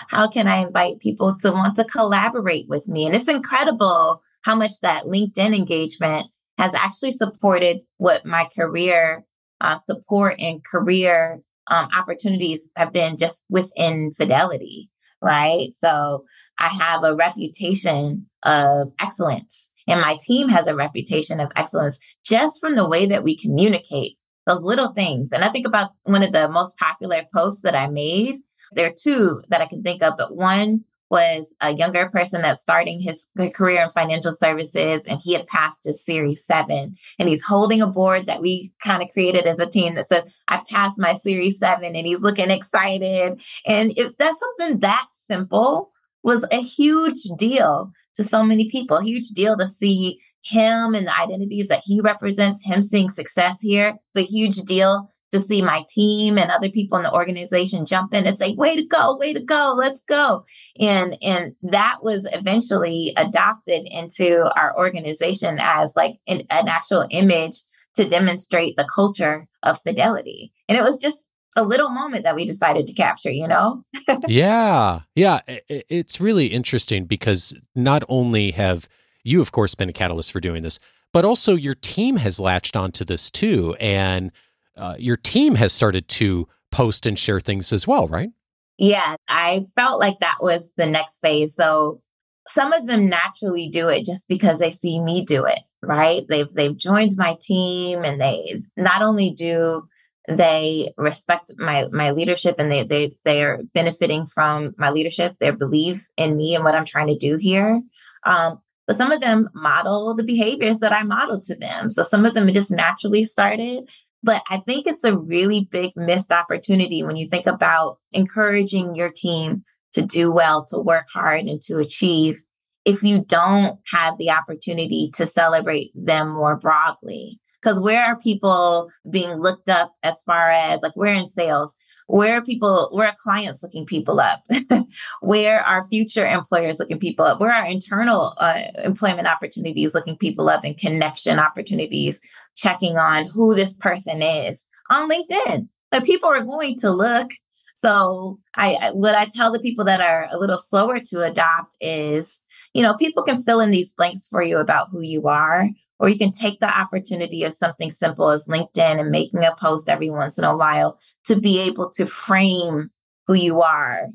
how 0.10 0.28
can 0.28 0.48
I 0.48 0.58
invite 0.58 1.00
people 1.00 1.36
to 1.40 1.52
want 1.52 1.76
to 1.78 1.84
collaborate 1.84 2.68
with 2.70 2.88
me? 2.88 3.08
And 3.08 3.16
it's 3.16 3.28
incredible 3.28 4.22
how 4.44 4.54
much 4.54 4.74
that 4.84 5.06
LinkedIn 5.06 5.56
engagement 5.56 6.28
has 6.60 6.76
actually 6.76 7.14
supported 7.14 7.80
what 7.98 8.28
my 8.28 8.48
career 8.56 9.26
uh, 9.60 9.76
support 9.76 10.36
and 10.38 10.64
career 10.64 11.40
um, 11.72 11.88
opportunities 11.98 12.70
have 12.76 12.94
been 12.94 13.18
just 13.18 13.44
within 13.50 14.14
Fidelity, 14.14 14.92
right? 15.20 15.70
So 15.74 16.26
I 16.60 16.68
have 16.68 17.04
a 17.04 17.16
reputation 17.16 18.28
of 18.44 18.92
excellence 19.02 19.72
and 19.88 20.00
my 20.00 20.16
team 20.24 20.50
has 20.50 20.68
a 20.68 20.76
reputation 20.76 21.40
of 21.40 21.52
excellence 21.56 21.98
just 22.24 22.60
from 22.60 22.76
the 22.76 22.88
way 22.88 23.08
that 23.08 23.24
we 23.24 23.36
communicate 23.36 24.19
those 24.46 24.64
little 24.64 24.94
things. 24.94 25.32
And 25.32 25.44
I 25.44 25.50
think 25.50 25.68
about 25.68 25.92
one 26.04 26.24
of 26.24 26.32
the 26.32 26.50
most 26.50 26.78
popular 26.78 27.24
posts 27.34 27.62
that 27.62 27.76
I 27.76 27.88
made. 27.88 28.38
There 28.74 28.88
are 28.88 28.94
two 28.94 29.42
that 29.50 29.62
I 29.62 29.66
can 29.66 29.82
think 29.82 30.04
of, 30.04 30.16
but 30.18 30.36
one 30.36 30.86
was 31.10 31.56
a 31.62 31.74
younger 31.74 32.08
person 32.10 32.42
that's 32.42 32.62
starting 32.62 33.00
his 33.00 33.30
career 33.54 33.82
in 33.82 33.90
financial 33.90 34.32
services 34.32 35.06
and 35.06 35.20
he 35.24 35.34
had 35.34 35.48
passed 35.48 35.80
his 35.84 36.04
series 36.04 36.46
seven 36.46 36.94
and 37.18 37.30
he's 37.30 37.44
holding 37.44 37.82
a 37.82 37.88
board 37.88 38.28
that 38.28 38.42
we 38.42 38.72
kind 38.84 39.02
of 39.02 39.10
created 39.10 39.46
as 39.46 39.60
a 39.60 39.66
team 39.66 39.96
that 39.96 40.06
said 40.06 40.32
i 40.48 40.62
passed 40.70 41.00
my 41.00 41.14
series 41.14 41.58
seven 41.58 41.96
and 41.96 42.06
he's 42.06 42.22
looking 42.22 42.52
excited 42.52 43.42
and 43.66 43.98
if 43.98 44.16
that's 44.18 44.40
something 44.40 44.80
that 44.80 45.08
simple 45.14 45.92
was 46.24 46.46
a 46.52 46.62
huge 46.62 47.24
deal 47.38 47.92
to 48.14 48.24
so 48.24 48.44
many 48.44 48.70
people 48.70 49.00
huge 49.00 49.30
deal 49.30 49.58
to 49.58 49.68
see 49.68 50.20
him 50.44 50.96
and 50.96 51.08
the 51.08 51.20
identities 51.20 51.68
that 51.68 51.82
he 51.84 52.00
represents 52.02 52.66
him 52.66 52.82
seeing 52.82 53.10
success 53.10 53.60
here 53.62 53.96
it's 54.14 54.30
a 54.30 54.32
huge 54.32 54.58
deal 54.58 55.12
to 55.32 55.40
see 55.40 55.62
my 55.62 55.84
team 55.90 56.38
and 56.38 56.52
other 56.52 56.70
people 56.70 56.98
in 56.98 57.04
the 57.04 57.14
organization 57.14 57.86
jump 57.86 58.14
in 58.14 58.26
and 58.26 58.36
say, 58.36 58.54
way 58.56 58.76
to 58.76 58.84
go, 58.84 59.16
way 59.18 59.34
to 59.34 59.40
go, 59.40 59.76
let's 59.78 60.02
go. 60.02 60.46
And 60.80 61.18
and 61.22 61.56
that 61.64 61.98
was 62.02 62.28
eventually 62.32 63.14
adopted 63.18 63.88
into 63.90 64.52
our 64.58 64.76
organization 64.78 65.60
as 65.60 65.96
like 65.96 66.16
an, 66.28 66.44
an 66.50 66.68
actual 66.68 67.08
image 67.12 67.58
to 67.96 68.08
demonstrate 68.08 68.76
the 68.78 68.88
culture 68.94 69.48
of 69.64 69.82
fidelity. 69.82 70.52
And 70.68 70.78
it 70.78 70.84
was 70.84 70.98
just 70.98 71.28
a 71.56 71.64
little 71.64 71.90
moment 71.90 72.24
that 72.24 72.36
we 72.36 72.46
decided 72.46 72.88
to 72.88 72.94
capture, 72.94 73.32
you 73.32 73.48
know? 73.48 73.84
yeah. 74.28 75.02
Yeah. 75.16 75.42
It's 75.68 76.22
really 76.22 76.48
interesting 76.48 77.06
because 77.06 77.54
not 77.76 78.04
only 78.08 78.52
have 78.52 78.88
you, 79.24 79.42
of 79.42 79.52
course, 79.52 79.76
been 79.76 79.90
a 79.90 79.94
catalyst 79.94 80.32
for 80.32 80.40
doing 80.40 80.64
this, 80.64 80.80
but 81.14 81.26
also 81.26 81.56
your 81.56 81.76
team 81.76 82.18
has 82.18 82.40
latched 82.40 82.76
onto 82.76 83.04
this 83.04 83.30
too. 83.32 83.76
And 83.80 84.32
uh, 84.78 84.96
your 84.98 85.18
team 85.18 85.56
has 85.56 85.74
started 85.74 86.08
to 86.08 86.48
post 86.72 87.06
and 87.06 87.18
share 87.18 87.40
things 87.40 87.74
as 87.74 87.88
well, 87.88 88.08
right? 88.08 88.30
Yeah, 88.78 89.16
I 89.28 89.66
felt 89.76 90.00
like 90.00 90.20
that 90.22 90.38
was 90.40 90.74
the 90.78 90.86
next 90.86 91.20
phase. 91.20 91.54
So 91.54 92.02
some 92.48 92.74
of 92.74 92.88
them 92.88 93.10
naturally 93.10 93.70
do 93.70 93.90
it 93.90 94.06
just 94.06 94.28
because 94.28 94.60
they 94.60 94.72
see 94.72 95.00
me 95.00 95.26
do 95.26 95.46
it, 95.46 95.60
right? 95.84 96.26
They've 96.28 96.50
they've 96.50 96.76
joined 96.76 97.12
my 97.18 97.38
team 97.40 98.04
and 98.04 98.20
they 98.20 98.62
not 98.78 99.02
only 99.02 99.32
do 99.32 99.88
they 100.28 100.94
respect 100.98 101.54
my 101.58 101.88
my 101.92 102.12
leadership 102.12 102.56
and 102.58 102.72
they 102.72 102.84
they 102.84 103.16
they 103.26 103.44
are 103.44 103.60
benefiting 103.74 104.26
from 104.26 104.74
my 104.78 104.90
leadership, 104.92 105.36
they 105.40 105.52
believe 105.52 106.08
in 106.18 106.38
me 106.38 106.56
and 106.56 106.64
what 106.64 106.76
I'm 106.76 106.86
trying 106.86 107.08
to 107.08 107.18
do 107.18 107.38
here. 107.38 107.82
Um, 108.26 108.62
but 108.90 108.96
some 108.96 109.12
of 109.12 109.22
them 109.22 109.48
model 109.54 110.16
the 110.16 110.24
behaviors 110.24 110.80
that 110.80 110.92
I 110.92 111.04
model 111.04 111.40
to 111.42 111.56
them. 111.56 111.92
So 111.92 112.02
some 112.02 112.26
of 112.26 112.34
them 112.34 112.52
just 112.52 112.72
naturally 112.72 113.24
started. 113.24 113.88
But 114.24 114.42
I 114.50 114.64
think 114.66 114.88
it's 114.88 115.04
a 115.04 115.16
really 115.16 115.70
big 115.70 115.92
missed 115.96 116.32
opportunity 116.32 117.04
when 117.04 117.16
you 117.16 117.28
think 117.28 117.46
about 117.46 118.00
encouraging 118.14 118.96
your 118.96 119.12
team 119.12 119.64
to 119.94 120.02
do 120.02 120.32
well, 120.32 120.66
to 120.70 120.80
work 120.80 121.06
hard, 121.14 121.42
and 121.42 121.62
to 121.68 121.78
achieve 121.78 122.42
if 122.84 123.04
you 123.04 123.24
don't 123.24 123.78
have 123.92 124.18
the 124.18 124.32
opportunity 124.32 125.12
to 125.18 125.28
celebrate 125.28 125.92
them 125.94 126.34
more 126.34 126.58
broadly. 126.58 127.40
Because 127.62 127.80
where 127.80 128.04
are 128.04 128.18
people 128.18 128.90
being 129.08 129.34
looked 129.34 129.70
up 129.70 129.94
as 130.02 130.24
far 130.24 130.50
as 130.50 130.82
like 130.82 130.96
we're 130.96 131.14
in 131.14 131.28
sales? 131.28 131.76
Where 132.10 132.38
are 132.38 132.42
people, 132.42 132.90
where 132.92 133.08
are 133.08 133.16
clients 133.22 133.62
looking 133.62 133.86
people 133.86 134.20
up? 134.20 134.42
where 135.22 135.62
are 135.62 135.88
future 135.88 136.26
employers 136.26 136.80
looking 136.80 136.98
people 136.98 137.24
up? 137.24 137.40
Where 137.40 137.54
are 137.54 137.64
internal 137.68 138.34
uh, 138.38 138.64
employment 138.84 139.28
opportunities 139.28 139.94
looking 139.94 140.18
people 140.18 140.50
up 140.50 140.64
and 140.64 140.76
connection 140.76 141.38
opportunities 141.38 142.20
checking 142.58 142.98
on 142.98 143.26
who 143.26 143.54
this 143.54 143.74
person 143.74 144.24
is 144.24 144.66
on 144.90 145.08
LinkedIn? 145.08 145.68
Like 145.92 146.04
people 146.04 146.30
are 146.30 146.44
going 146.44 146.80
to 146.80 146.90
look. 146.90 147.30
So 147.76 148.40
I, 148.56 148.90
what 148.94 149.14
I 149.14 149.26
tell 149.26 149.52
the 149.52 149.60
people 149.60 149.86
that 149.86 150.02
are 150.02 150.28
a 150.32 150.40
little 150.40 150.58
slower 150.58 151.00
to 151.12 151.22
adopt 151.22 151.78
is, 151.80 152.42
you 152.74 152.82
know, 152.82 152.96
people 152.96 153.22
can 153.22 153.44
fill 153.44 153.60
in 153.60 153.70
these 153.70 153.94
blanks 153.94 154.26
for 154.28 154.42
you 154.42 154.58
about 154.58 154.88
who 154.92 155.02
you 155.02 155.28
are, 155.28 155.70
or 156.00 156.10
you 156.10 156.18
can 156.18 156.32
take 156.32 156.60
the 156.60 156.80
opportunity 156.80 157.44
of 157.44 157.54
something 157.54 157.92
simple 157.92 158.30
as 158.30 158.46
LinkedIn 158.46 159.00
and 159.00 159.12
making 159.12 159.44
a 159.44 159.56
post 159.56 159.90
every 159.90 160.10
once 160.10 160.38
in 160.38 160.44
a 160.44 160.56
while 160.56 160.98
to 161.26 161.36
be 161.36 161.60
able 161.60 161.90
to 161.92 162.06
frame 162.06 162.90
who 163.28 163.34
you 163.34 163.62
are 163.62 164.08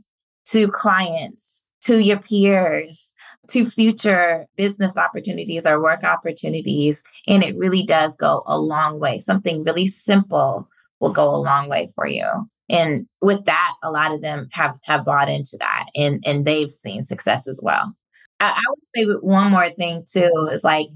to 0.47 0.69
clients, 0.69 1.63
to 1.83 1.99
your 1.99 2.19
peers, 2.19 3.13
to 3.49 3.71
future 3.71 4.47
business 4.57 4.97
opportunities 4.97 5.67
or 5.67 5.83
work 5.83 6.05
opportunities. 6.05 7.03
And 7.27 7.43
it 7.43 7.57
really 7.57 7.83
does 7.83 8.17
go 8.17 8.43
a 8.47 8.59
long 8.59 8.99
way. 8.99 9.21
Something 9.21 9.65
really 9.65 9.87
simple 9.87 10.69
will 11.01 11.13
go 11.13 11.29
a 11.29 11.37
long 11.37 11.69
way 11.69 11.89
for 11.95 12.07
you. 12.07 12.27
And 12.71 13.07
with 13.21 13.45
that, 13.45 13.75
a 13.83 13.91
lot 13.91 14.13
of 14.13 14.23
them 14.23 14.49
have 14.53 14.79
have 14.85 15.05
bought 15.05 15.29
into 15.29 15.57
that 15.59 15.87
and, 15.95 16.23
and 16.27 16.47
they've 16.47 16.73
seen 16.73 17.05
success 17.05 17.47
as 17.47 17.61
well. 17.63 17.95
I, 18.41 18.53
I 18.53 18.63
would 18.71 18.79
say 18.95 19.19
one 19.21 19.51
more 19.51 19.69
thing 19.71 20.05
too 20.11 20.49
is 20.51 20.65
like 20.65 20.89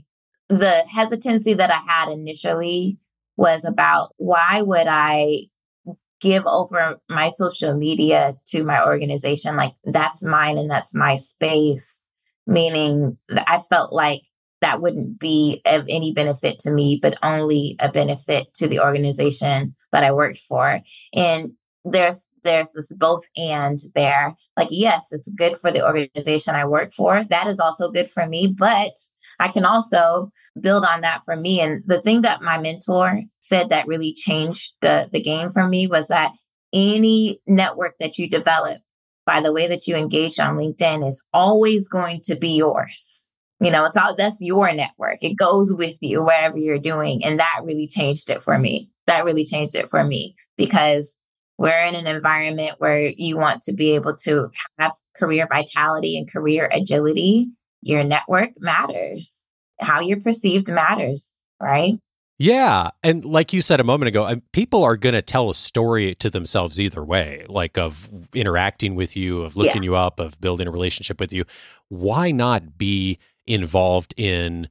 the 0.49 0.85
hesitancy 0.89 1.55
that 1.55 1.71
I 1.71 1.79
had 1.87 2.09
initially 2.09 2.99
was 3.37 3.65
about 3.65 4.13
why 4.17 4.63
would 4.63 4.87
I 4.89 5.47
give 6.21 6.45
over 6.47 6.97
my 7.09 7.29
social 7.29 7.75
media 7.75 8.37
to 8.49 8.65
my 8.65 8.85
organization? 8.85 9.57
Like 9.57 9.75
that's 9.85 10.25
mine 10.25 10.59
and 10.59 10.71
that's 10.71 10.95
my 10.95 11.17
space. 11.17 12.03
Meaning 12.47 13.19
that 13.29 13.45
I 13.47 13.59
felt 13.59 13.93
like 13.93 14.23
that 14.61 14.81
wouldn't 14.81 15.19
be 15.19 15.61
of 15.67 15.85
any 15.89 16.13
benefit 16.13 16.59
to 16.61 16.71
me, 16.71 16.99
but 17.01 17.19
only 17.23 17.77
a 17.79 17.91
benefit 17.91 18.53
to 18.55 18.67
the 18.67 18.81
organization 18.81 19.77
that 19.93 20.03
I 20.03 20.13
worked 20.13 20.39
for. 20.39 20.81
And 21.13 21.53
there's 21.85 22.29
there's 22.43 22.73
this 22.73 22.93
both 22.95 23.27
and 23.37 23.79
there. 23.95 24.35
Like, 24.57 24.69
yes, 24.71 25.09
it's 25.13 25.31
good 25.31 25.57
for 25.59 25.71
the 25.71 25.85
organization 25.85 26.55
I 26.55 26.65
work 26.65 26.93
for. 26.93 27.25
That 27.25 27.47
is 27.47 27.61
also 27.61 27.91
good 27.91 28.11
for 28.11 28.27
me, 28.27 28.47
but 28.47 28.93
I 29.39 29.49
can 29.49 29.65
also 29.65 30.31
build 30.61 30.85
on 30.85 31.03
that 31.03 31.23
for 31.25 31.37
me. 31.37 31.61
And 31.61 31.83
the 31.87 32.01
thing 32.01 32.23
that 32.23 32.43
my 32.43 32.59
mentor 32.59 33.23
said 33.41 33.69
that 33.69 33.87
really 33.87 34.13
changed 34.13 34.75
the, 34.81 35.09
the 35.13 35.21
game 35.21 35.51
for 35.51 35.67
me 35.67 35.87
was 35.87 36.09
that 36.09 36.33
any 36.73 37.41
network 37.47 37.95
that 38.01 38.19
you 38.19 38.29
develop 38.29 38.79
by 39.25 39.41
the 39.41 39.53
way 39.53 39.67
that 39.67 39.87
you 39.87 39.95
engage 39.95 40.39
on 40.39 40.57
LinkedIn 40.57 41.07
is 41.07 41.23
always 41.33 41.89
going 41.89 42.21
to 42.25 42.35
be 42.35 42.57
yours. 42.57 43.29
You 43.61 43.71
know, 43.71 43.85
it's 43.85 43.97
all 43.97 44.15
that's 44.15 44.41
your 44.41 44.73
network. 44.73 45.19
It 45.21 45.37
goes 45.37 45.75
with 45.75 45.99
you 46.01 46.23
wherever 46.23 46.57
you're 46.57 46.79
doing. 46.79 47.25
And 47.25 47.41
that 47.41 47.61
really 47.65 47.89
changed 47.89 48.31
it 48.31 48.43
for 48.43 48.59
me. 48.59 48.89
That 49.07 49.25
really 49.25 49.45
changed 49.45 49.75
it 49.75 49.91
for 49.91 50.05
me 50.05 50.37
because 50.57 51.19
we're 51.59 51.85
in 51.85 51.97
an 51.97 52.07
environment 52.07 52.77
where 52.79 53.13
you 53.17 53.37
want 53.37 53.63
to 53.63 53.73
be 53.73 53.91
able 53.97 54.17
to 54.17 54.49
have 54.79 54.93
career 55.17 55.49
vitality 55.53 56.17
and 56.17 56.31
career 56.31 56.71
agility. 56.73 57.49
Your 57.83 58.05
network 58.05 58.51
matters. 58.61 59.45
How 59.81 60.01
you're 60.01 60.21
perceived 60.21 60.69
matters, 60.69 61.37
right? 61.61 61.99
Yeah. 62.39 62.91
And 63.03 63.25
like 63.25 63.53
you 63.53 63.61
said 63.61 63.81
a 63.81 63.85
moment 63.85 64.09
ago, 64.09 64.27
um, 64.27 64.43
people 64.53 64.85
are 64.85 64.97
going 64.97 65.15
to 65.15 65.23
tell 65.23 65.51
a 65.51 65.55
story 65.55 66.15
to 66.17 66.31
themselves 66.31 66.81
either 66.81 67.05
way, 67.05 67.45
like 67.49 67.77
of 67.77 68.09
interacting 68.33 68.95
with 68.95 69.17
you, 69.17 69.43
of 69.43 69.57
looking 69.57 69.83
yeah. 69.83 69.91
you 69.91 69.97
up, 69.97 70.21
of 70.21 70.41
building 70.41 70.69
a 70.69 70.71
relationship 70.71 71.19
with 71.19 71.33
you. 71.33 71.45
Why 71.89 72.31
not 72.31 72.79
be 72.79 73.19
involved 73.47 74.15
in 74.17 74.69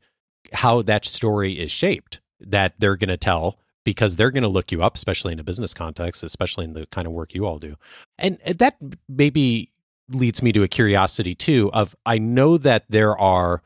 how 0.53 0.81
that 0.83 1.03
story 1.03 1.59
is 1.59 1.71
shaped 1.71 2.21
that 2.39 2.73
they're 2.79 2.95
going 2.95 3.09
to 3.09 3.17
tell 3.17 3.59
because 3.83 4.15
they're 4.15 4.31
going 4.31 4.43
to 4.43 4.49
look 4.49 4.71
you 4.71 4.83
up, 4.83 4.95
especially 4.95 5.33
in 5.33 5.39
a 5.39 5.43
business 5.43 5.73
context, 5.73 6.23
especially 6.23 6.65
in 6.65 6.73
the 6.73 6.85
kind 6.87 7.07
of 7.07 7.13
work 7.13 7.33
you 7.33 7.45
all 7.45 7.57
do. 7.59 7.75
And 8.17 8.37
uh, 8.45 8.53
that 8.57 8.77
maybe 9.09 9.71
leads 10.09 10.41
me 10.41 10.51
to 10.53 10.63
a 10.63 10.67
curiosity 10.67 11.35
too 11.35 11.69
of 11.73 11.95
I 12.05 12.17
know 12.17 12.57
that 12.57 12.85
there 12.89 13.17
are 13.17 13.61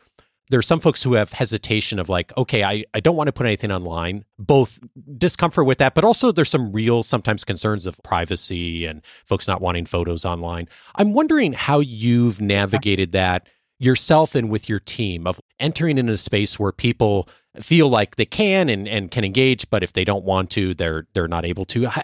there 0.52 0.60
are 0.60 0.64
some 0.64 0.82
folks 0.82 1.02
who 1.02 1.14
have 1.14 1.32
hesitation 1.32 1.98
of 1.98 2.10
like, 2.10 2.36
okay, 2.38 2.62
I, 2.62 2.84
I 2.94 3.00
don't 3.00 3.16
want 3.16 3.30
to 3.30 3.32
put 3.32 3.46
anything 3.46 3.72
online, 3.72 4.26
both 4.38 4.80
discomfort 5.18 5.66
with 5.66 5.78
that, 5.78 5.96
but 5.96 6.04
also 6.04 6.34
there's 6.34 6.50
some 6.50 6.74
real 6.74 7.04
sometimes 7.04 7.46
concerns 7.46 7.86
of 7.86 7.98
privacy 8.04 8.86
and 8.86 9.02
folks 9.26 9.48
not 9.48 9.62
wanting 9.62 9.86
photos 9.86 10.26
online. 10.26 10.68
I'm 10.96 11.14
wondering 11.14 11.54
how 11.54 11.80
you've 11.80 12.42
navigated 12.42 13.14
that 13.14 13.48
yourself 13.80 14.36
and 14.36 14.50
with 14.50 14.68
your 14.68 14.82
team 14.82 15.26
of 15.26 15.40
entering 15.60 15.98
in 15.98 16.10
a 16.10 16.18
space 16.18 16.60
where 16.60 16.74
people 16.74 17.30
feel 17.62 17.88
like 17.88 18.18
they 18.18 18.26
can 18.26 18.68
and, 18.68 18.90
and 18.90 19.10
can 19.10 19.24
engage, 19.24 19.70
but 19.70 19.84
if 19.84 19.94
they 19.94 20.04
don't 20.04 20.26
want 20.26 20.50
to, 20.52 20.74
they're 20.74 21.08
they're 21.14 21.28
not 21.30 21.46
able 21.46 21.66
to. 21.66 21.86
How, 21.86 22.04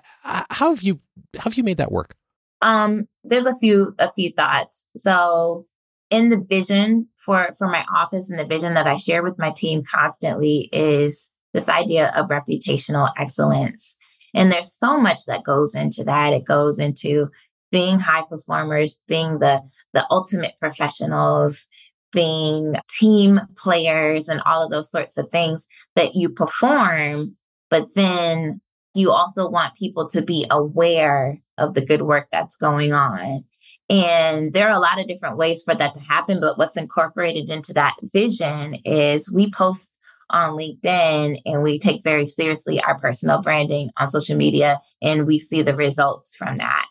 how 0.49 0.69
have 0.69 0.81
you 0.81 0.99
how 1.35 1.43
have 1.43 1.55
you 1.55 1.63
made 1.63 1.77
that 1.77 1.91
work? 1.91 2.15
Um, 2.61 3.07
there's 3.23 3.45
a 3.45 3.55
few 3.55 3.93
a 3.99 4.11
few 4.11 4.31
thoughts. 4.31 4.87
So 4.95 5.65
in 6.09 6.29
the 6.29 6.37
vision 6.37 7.07
for 7.17 7.49
for 7.57 7.67
my 7.67 7.85
office 7.93 8.29
and 8.29 8.39
the 8.39 8.45
vision 8.45 8.73
that 8.75 8.87
I 8.87 8.95
share 8.95 9.23
with 9.23 9.37
my 9.37 9.51
team 9.51 9.83
constantly 9.83 10.69
is 10.71 11.31
this 11.53 11.69
idea 11.69 12.11
of 12.15 12.29
reputational 12.29 13.11
excellence. 13.17 13.95
And 14.33 14.51
there's 14.51 14.71
so 14.71 14.97
much 14.97 15.25
that 15.25 15.43
goes 15.43 15.75
into 15.75 16.03
that. 16.03 16.33
It 16.33 16.45
goes 16.45 16.79
into 16.79 17.29
being 17.71 17.99
high 17.99 18.23
performers, 18.23 18.99
being 19.07 19.39
the 19.39 19.61
the 19.93 20.05
ultimate 20.09 20.53
professionals, 20.59 21.65
being 22.11 22.75
team 22.99 23.41
players, 23.57 24.29
and 24.29 24.41
all 24.45 24.63
of 24.63 24.71
those 24.71 24.91
sorts 24.91 25.17
of 25.17 25.29
things 25.29 25.67
that 25.95 26.15
you 26.15 26.29
perform. 26.29 27.35
But 27.69 27.93
then 27.95 28.61
you 28.93 29.11
also 29.11 29.49
want 29.49 29.75
people 29.75 30.07
to 30.09 30.21
be 30.21 30.45
aware 30.49 31.39
of 31.57 31.73
the 31.73 31.85
good 31.85 32.03
work 32.03 32.27
that's 32.31 32.55
going 32.55 32.93
on. 32.93 33.43
And 33.89 34.53
there 34.53 34.67
are 34.67 34.75
a 34.75 34.79
lot 34.79 34.99
of 34.99 35.07
different 35.07 35.37
ways 35.37 35.63
for 35.63 35.73
that 35.75 35.93
to 35.93 36.01
happen. 36.01 36.39
But 36.39 36.57
what's 36.57 36.77
incorporated 36.77 37.49
into 37.49 37.73
that 37.73 37.95
vision 38.03 38.75
is 38.85 39.31
we 39.31 39.49
post 39.49 39.93
on 40.29 40.57
LinkedIn 40.57 41.39
and 41.45 41.63
we 41.63 41.79
take 41.79 42.03
very 42.03 42.27
seriously 42.27 42.81
our 42.81 42.97
personal 42.99 43.41
branding 43.41 43.89
on 43.97 44.09
social 44.09 44.35
media 44.35 44.81
and 45.01 45.25
we 45.25 45.39
see 45.39 45.61
the 45.61 45.75
results 45.75 46.35
from 46.35 46.57
that. 46.57 46.85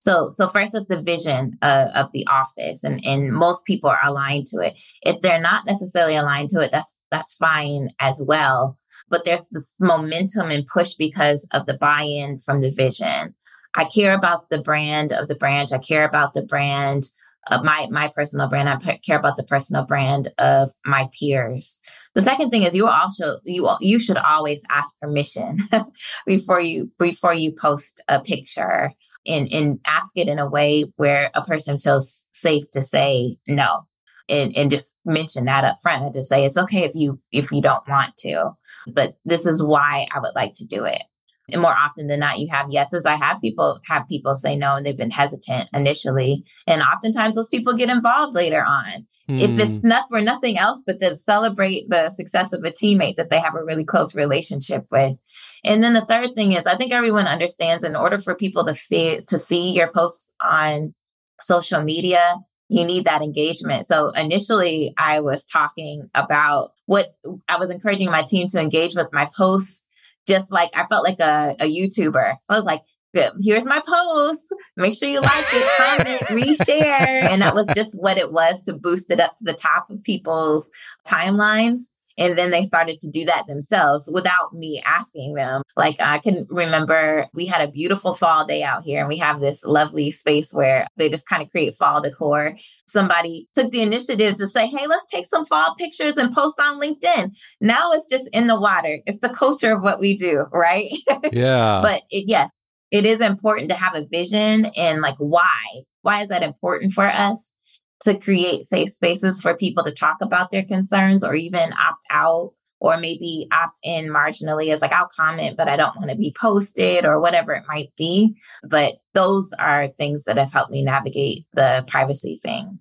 So, 0.00 0.30
so 0.30 0.48
first 0.48 0.74
is 0.74 0.86
the 0.86 1.00
vision 1.00 1.58
of 1.60 2.10
the 2.12 2.26
office, 2.26 2.84
and 2.84 3.04
and 3.04 3.32
most 3.32 3.66
people 3.66 3.90
are 3.90 4.00
aligned 4.02 4.46
to 4.46 4.60
it. 4.60 4.78
If 5.02 5.20
they're 5.20 5.40
not 5.40 5.66
necessarily 5.66 6.16
aligned 6.16 6.48
to 6.50 6.60
it, 6.60 6.70
that's 6.72 6.96
that's 7.10 7.34
fine 7.34 7.90
as 8.00 8.22
well. 8.26 8.78
But 9.10 9.24
there's 9.24 9.48
this 9.48 9.74
momentum 9.78 10.50
and 10.50 10.64
push 10.66 10.94
because 10.94 11.46
of 11.52 11.66
the 11.66 11.74
buy-in 11.74 12.38
from 12.38 12.62
the 12.62 12.70
vision. 12.70 13.34
I 13.74 13.84
care 13.84 14.14
about 14.14 14.50
the 14.50 14.58
brand 14.58 15.12
of 15.12 15.28
the 15.28 15.34
branch. 15.34 15.72
I 15.72 15.78
care 15.78 16.04
about 16.04 16.34
the 16.34 16.42
brand 16.42 17.10
of 17.50 17.64
my 17.64 17.88
my 17.90 18.08
personal 18.08 18.48
brand. 18.48 18.68
I 18.68 18.76
p- 18.76 18.98
care 18.98 19.18
about 19.18 19.36
the 19.36 19.44
personal 19.44 19.84
brand 19.84 20.28
of 20.38 20.70
my 20.84 21.08
peers. 21.18 21.80
The 22.14 22.22
second 22.22 22.50
thing 22.50 22.64
is 22.64 22.74
you 22.74 22.88
also 22.88 23.38
you 23.44 23.68
you 23.80 23.98
should 23.98 24.18
always 24.18 24.62
ask 24.70 24.92
permission 25.00 25.58
before 26.26 26.60
you 26.60 26.90
before 26.98 27.34
you 27.34 27.52
post 27.52 28.00
a 28.08 28.20
picture 28.20 28.92
and 29.26 29.52
and 29.52 29.78
ask 29.86 30.16
it 30.16 30.28
in 30.28 30.38
a 30.38 30.48
way 30.48 30.84
where 30.96 31.30
a 31.34 31.42
person 31.42 31.78
feels 31.78 32.26
safe 32.32 32.70
to 32.72 32.82
say 32.82 33.36
no. 33.46 33.86
And, 34.28 34.56
and 34.56 34.70
just 34.70 34.96
mention 35.04 35.46
that 35.46 35.64
up 35.64 35.78
front 35.82 36.14
just 36.14 36.28
say 36.28 36.44
it's 36.44 36.56
okay 36.56 36.84
if 36.84 36.94
you 36.94 37.18
if 37.32 37.50
you 37.50 37.60
don't 37.60 37.88
want 37.88 38.16
to 38.18 38.52
but 38.86 39.16
this 39.24 39.44
is 39.44 39.60
why 39.60 40.06
i 40.14 40.20
would 40.20 40.36
like 40.36 40.54
to 40.54 40.64
do 40.64 40.84
it 40.84 41.02
and 41.52 41.62
more 41.62 41.76
often 41.76 42.06
than 42.06 42.20
not 42.20 42.38
you 42.38 42.48
have 42.50 42.70
yeses 42.70 43.06
i 43.06 43.16
have 43.16 43.40
people 43.40 43.80
have 43.86 44.06
people 44.08 44.34
say 44.34 44.56
no 44.56 44.76
and 44.76 44.84
they've 44.84 44.96
been 44.96 45.10
hesitant 45.10 45.68
initially 45.72 46.44
and 46.66 46.82
oftentimes 46.82 47.34
those 47.34 47.48
people 47.48 47.72
get 47.72 47.90
involved 47.90 48.34
later 48.34 48.64
on 48.64 49.06
mm. 49.28 49.40
if 49.40 49.58
it's 49.58 49.80
hmm. 49.80 49.88
not 49.88 50.06
for 50.08 50.20
nothing 50.20 50.58
else 50.58 50.82
but 50.86 50.98
to 50.98 51.14
celebrate 51.14 51.88
the 51.88 52.10
success 52.10 52.52
of 52.52 52.64
a 52.64 52.70
teammate 52.70 53.16
that 53.16 53.30
they 53.30 53.40
have 53.40 53.54
a 53.54 53.64
really 53.64 53.84
close 53.84 54.14
relationship 54.14 54.86
with 54.90 55.20
and 55.64 55.82
then 55.82 55.94
the 55.94 56.04
third 56.06 56.34
thing 56.34 56.52
is 56.52 56.64
i 56.66 56.76
think 56.76 56.92
everyone 56.92 57.26
understands 57.26 57.84
in 57.84 57.96
order 57.96 58.18
for 58.18 58.34
people 58.34 58.64
to 58.64 58.74
feel 58.74 59.20
to 59.22 59.38
see 59.38 59.70
your 59.70 59.90
posts 59.92 60.30
on 60.42 60.94
social 61.40 61.82
media 61.82 62.36
you 62.70 62.84
need 62.84 63.04
that 63.04 63.20
engagement. 63.20 63.84
So 63.84 64.10
initially, 64.10 64.94
I 64.96 65.18
was 65.20 65.44
talking 65.44 66.08
about 66.14 66.72
what 66.86 67.12
I 67.48 67.58
was 67.58 67.68
encouraging 67.68 68.10
my 68.12 68.22
team 68.22 68.46
to 68.48 68.60
engage 68.60 68.94
with 68.94 69.08
my 69.12 69.28
posts 69.36 69.82
just 70.26 70.52
like 70.52 70.70
I 70.74 70.86
felt 70.86 71.04
like 71.04 71.20
a, 71.20 71.56
a 71.60 71.66
YouTuber. 71.66 72.36
I 72.48 72.56
was 72.56 72.64
like, 72.64 72.82
here's 73.12 73.66
my 73.66 73.80
post. 73.86 74.52
Make 74.76 74.94
sure 74.94 75.08
you 75.08 75.20
like 75.20 75.46
it, 75.52 75.78
comment, 75.78 76.20
reshare. 76.46 77.24
And 77.24 77.42
that 77.42 77.54
was 77.54 77.66
just 77.74 77.94
what 78.00 78.18
it 78.18 78.32
was 78.32 78.62
to 78.62 78.72
boost 78.72 79.10
it 79.10 79.20
up 79.20 79.36
to 79.38 79.44
the 79.44 79.52
top 79.52 79.90
of 79.90 80.02
people's 80.02 80.70
timelines. 81.06 81.90
And 82.20 82.36
then 82.36 82.50
they 82.50 82.62
started 82.62 83.00
to 83.00 83.08
do 83.08 83.24
that 83.24 83.46
themselves 83.48 84.08
without 84.12 84.52
me 84.52 84.82
asking 84.86 85.34
them. 85.34 85.62
Like 85.76 85.96
I 86.00 86.18
can 86.18 86.46
remember 86.50 87.26
we 87.32 87.46
had 87.46 87.66
a 87.66 87.72
beautiful 87.72 88.14
fall 88.14 88.44
day 88.44 88.62
out 88.62 88.84
here 88.84 89.00
and 89.00 89.08
we 89.08 89.16
have 89.16 89.40
this 89.40 89.64
lovely 89.64 90.10
space 90.10 90.52
where 90.52 90.86
they 90.96 91.08
just 91.08 91.26
kind 91.26 91.42
of 91.42 91.50
create 91.50 91.74
fall 91.76 92.02
decor. 92.02 92.56
Somebody 92.86 93.48
took 93.54 93.72
the 93.72 93.80
initiative 93.80 94.36
to 94.36 94.46
say, 94.46 94.66
hey, 94.66 94.86
let's 94.86 95.06
take 95.06 95.24
some 95.26 95.46
fall 95.46 95.74
pictures 95.76 96.18
and 96.18 96.32
post 96.32 96.60
on 96.60 96.80
LinkedIn. 96.80 97.34
Now 97.60 97.90
it's 97.92 98.06
just 98.06 98.28
in 98.34 98.46
the 98.46 98.60
water. 98.60 99.00
It's 99.06 99.20
the 99.20 99.30
culture 99.30 99.72
of 99.72 99.82
what 99.82 99.98
we 99.98 100.14
do, 100.16 100.44
right? 100.52 100.90
Yeah. 101.32 101.80
but 101.82 102.02
it, 102.10 102.24
yes, 102.28 102.52
it 102.90 103.06
is 103.06 103.20
important 103.20 103.68
to 103.70 103.76
have 103.76 103.94
a 103.94 104.04
vision 104.04 104.66
and 104.76 105.00
like 105.00 105.16
why. 105.18 105.82
Why 106.02 106.22
is 106.22 106.28
that 106.28 106.42
important 106.42 106.92
for 106.92 107.06
us? 107.06 107.54
To 108.02 108.18
create 108.18 108.66
safe 108.66 108.90
spaces 108.90 109.40
for 109.40 109.54
people 109.54 109.84
to 109.84 109.92
talk 109.92 110.16
about 110.20 110.50
their 110.50 110.64
concerns 110.64 111.22
or 111.22 111.34
even 111.34 111.72
opt 111.72 112.04
out 112.10 112.52
or 112.80 112.96
maybe 112.96 113.46
opt 113.52 113.78
in 113.84 114.08
marginally 114.08 114.72
as 114.72 114.80
like 114.80 114.92
I'll 114.92 115.08
comment, 115.14 115.56
but 115.56 115.68
I 115.68 115.76
don't 115.76 115.96
want 115.96 116.10
to 116.10 116.16
be 116.16 116.34
posted 116.40 117.04
or 117.04 117.20
whatever 117.20 117.52
it 117.52 117.64
might 117.68 117.92
be. 117.96 118.34
But 118.62 118.94
those 119.12 119.52
are 119.58 119.88
things 119.88 120.24
that 120.24 120.38
have 120.38 120.52
helped 120.52 120.72
me 120.72 120.82
navigate 120.82 121.44
the 121.52 121.84
privacy 121.88 122.40
thing. 122.42 122.78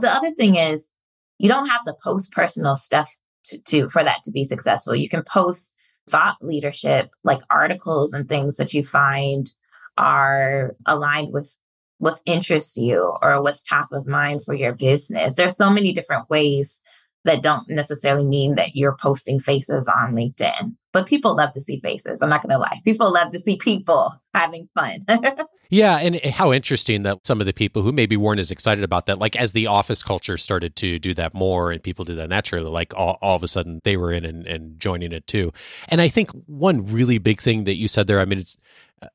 The 0.00 0.12
other 0.12 0.32
thing 0.32 0.56
is 0.56 0.92
you 1.38 1.48
don't 1.48 1.68
have 1.68 1.84
to 1.84 1.94
post 2.02 2.32
personal 2.32 2.76
stuff 2.76 3.14
to, 3.44 3.62
to 3.62 3.88
for 3.88 4.02
that 4.02 4.24
to 4.24 4.32
be 4.32 4.44
successful. 4.44 4.96
You 4.96 5.08
can 5.08 5.22
post 5.22 5.72
thought 6.08 6.36
leadership 6.40 7.10
like 7.24 7.40
articles 7.50 8.12
and 8.12 8.28
things 8.28 8.56
that 8.56 8.74
you 8.74 8.84
find 8.84 9.50
are 9.96 10.74
aligned 10.86 11.32
with 11.32 11.56
what 11.98 12.20
interests 12.26 12.76
you 12.76 13.14
or 13.22 13.42
what's 13.42 13.62
top 13.62 13.88
of 13.92 14.06
mind 14.06 14.44
for 14.44 14.54
your 14.54 14.72
business. 14.72 15.34
There's 15.34 15.56
so 15.56 15.70
many 15.70 15.92
different 15.92 16.28
ways 16.28 16.80
that 17.26 17.42
don't 17.42 17.68
necessarily 17.68 18.24
mean 18.24 18.54
that 18.54 18.74
you're 18.74 18.96
posting 18.96 19.40
faces 19.40 19.88
on 19.88 20.14
LinkedIn. 20.14 20.74
But 20.92 21.06
people 21.06 21.36
love 21.36 21.52
to 21.52 21.60
see 21.60 21.80
faces. 21.80 22.22
I'm 22.22 22.30
not 22.30 22.42
going 22.42 22.52
to 22.52 22.58
lie. 22.58 22.80
People 22.84 23.12
love 23.12 23.32
to 23.32 23.38
see 23.38 23.56
people 23.56 24.14
having 24.32 24.68
fun. 24.74 25.00
yeah. 25.70 25.98
And 25.98 26.24
how 26.24 26.52
interesting 26.52 27.02
that 27.02 27.26
some 27.26 27.40
of 27.40 27.46
the 27.46 27.52
people 27.52 27.82
who 27.82 27.92
maybe 27.92 28.16
weren't 28.16 28.40
as 28.40 28.50
excited 28.50 28.82
about 28.82 29.06
that, 29.06 29.18
like 29.18 29.36
as 29.36 29.52
the 29.52 29.66
office 29.66 30.02
culture 30.02 30.38
started 30.38 30.76
to 30.76 30.98
do 30.98 31.12
that 31.14 31.34
more 31.34 31.70
and 31.70 31.82
people 31.82 32.04
do 32.04 32.14
that 32.14 32.30
naturally, 32.30 32.70
like 32.70 32.94
all, 32.94 33.18
all 33.20 33.36
of 33.36 33.42
a 33.42 33.48
sudden 33.48 33.80
they 33.84 33.96
were 33.96 34.12
in 34.12 34.24
and, 34.24 34.46
and 34.46 34.80
joining 34.80 35.12
it 35.12 35.26
too. 35.26 35.52
And 35.88 36.00
I 36.00 36.08
think 36.08 36.30
one 36.46 36.86
really 36.86 37.18
big 37.18 37.42
thing 37.42 37.64
that 37.64 37.76
you 37.76 37.88
said 37.88 38.06
there, 38.06 38.20
I 38.20 38.24
mean, 38.24 38.38
it's, 38.38 38.56
uh, 39.02 39.08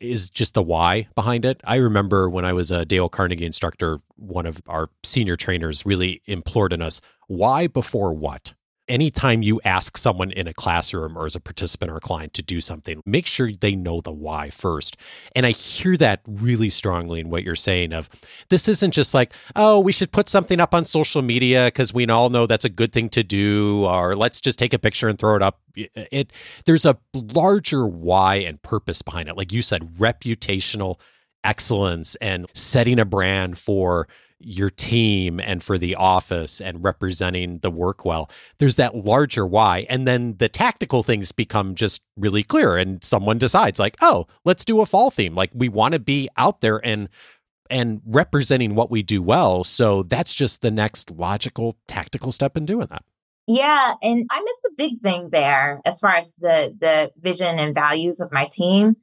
is 0.00 0.30
just 0.30 0.54
the 0.54 0.62
why 0.62 1.08
behind 1.14 1.44
it. 1.44 1.60
I 1.64 1.76
remember 1.76 2.28
when 2.28 2.44
I 2.44 2.52
was 2.52 2.70
a 2.70 2.84
Dale 2.84 3.08
Carnegie 3.08 3.46
instructor, 3.46 4.00
one 4.16 4.46
of 4.46 4.62
our 4.66 4.90
senior 5.02 5.36
trainers 5.36 5.84
really 5.84 6.22
implored 6.26 6.72
on 6.72 6.82
us, 6.82 7.00
why 7.28 7.66
before 7.66 8.12
what? 8.12 8.54
Anytime 8.88 9.42
you 9.42 9.60
ask 9.64 9.96
someone 9.96 10.30
in 10.32 10.46
a 10.46 10.54
classroom 10.54 11.16
or 11.16 11.24
as 11.24 11.36
a 11.36 11.40
participant 11.40 11.90
or 11.90 11.96
a 11.96 12.00
client 12.00 12.34
to 12.34 12.42
do 12.42 12.60
something, 12.60 13.00
make 13.06 13.26
sure 13.26 13.50
they 13.52 13.74
know 13.74 14.00
the 14.00 14.12
why 14.12 14.50
first. 14.50 14.96
And 15.34 15.46
I 15.46 15.52
hear 15.52 15.96
that 15.98 16.20
really 16.26 16.70
strongly 16.70 17.20
in 17.20 17.30
what 17.30 17.44
you're 17.44 17.54
saying 17.54 17.92
of 17.92 18.10
this 18.48 18.68
isn't 18.68 18.92
just 18.92 19.14
like, 19.14 19.32
oh, 19.56 19.80
we 19.80 19.92
should 19.92 20.12
put 20.12 20.28
something 20.28 20.60
up 20.60 20.74
on 20.74 20.84
social 20.84 21.22
media 21.22 21.66
because 21.66 21.94
we 21.94 22.06
all 22.08 22.30
know 22.30 22.46
that's 22.46 22.64
a 22.64 22.70
good 22.70 22.92
thing 22.92 23.08
to 23.10 23.22
do, 23.22 23.84
or 23.86 24.16
let's 24.16 24.40
just 24.40 24.58
take 24.58 24.74
a 24.74 24.78
picture 24.78 25.08
and 25.08 25.18
throw 25.18 25.36
it 25.36 25.42
up. 25.42 25.60
Uh, 25.78 26.04
it 26.10 26.32
there's 26.66 26.84
a 26.84 26.98
larger 27.14 27.86
why 27.86 28.36
and 28.36 28.60
purpose 28.62 29.02
behind 29.02 29.28
it. 29.28 29.36
Like 29.36 29.52
you 29.52 29.62
said, 29.62 29.94
reputational 29.94 30.98
excellence 31.44 32.14
and 32.16 32.46
setting 32.54 32.98
a 32.98 33.04
brand 33.04 33.58
for 33.58 34.08
your 34.44 34.70
team 34.70 35.40
and 35.40 35.62
for 35.62 35.78
the 35.78 35.94
office 35.94 36.60
and 36.60 36.82
representing 36.82 37.58
the 37.58 37.70
work 37.70 38.04
well. 38.04 38.30
There's 38.58 38.76
that 38.76 38.96
larger 38.96 39.46
why. 39.46 39.86
And 39.88 40.06
then 40.06 40.36
the 40.38 40.48
tactical 40.48 41.02
things 41.02 41.32
become 41.32 41.74
just 41.74 42.02
really 42.16 42.42
clear. 42.42 42.76
And 42.76 43.02
someone 43.02 43.38
decides, 43.38 43.78
like, 43.78 43.96
oh, 44.00 44.26
let's 44.44 44.64
do 44.64 44.80
a 44.80 44.86
fall 44.86 45.10
theme. 45.10 45.34
Like 45.34 45.50
we 45.54 45.68
want 45.68 45.94
to 45.94 46.00
be 46.00 46.28
out 46.36 46.60
there 46.60 46.84
and 46.84 47.08
and 47.70 48.02
representing 48.04 48.74
what 48.74 48.90
we 48.90 49.02
do 49.02 49.22
well. 49.22 49.64
So 49.64 50.02
that's 50.02 50.34
just 50.34 50.60
the 50.60 50.70
next 50.70 51.10
logical 51.10 51.78
tactical 51.88 52.30
step 52.30 52.56
in 52.56 52.66
doing 52.66 52.86
that. 52.90 53.02
Yeah, 53.46 53.94
and 54.02 54.26
I 54.30 54.40
missed 54.40 54.60
the 54.62 54.72
big 54.76 55.00
thing 55.02 55.30
there 55.30 55.80
as 55.84 55.98
far 55.98 56.14
as 56.14 56.36
the 56.36 56.76
the 56.78 57.10
vision 57.16 57.58
and 57.58 57.74
values 57.74 58.20
of 58.20 58.30
my 58.30 58.46
team. 58.50 58.96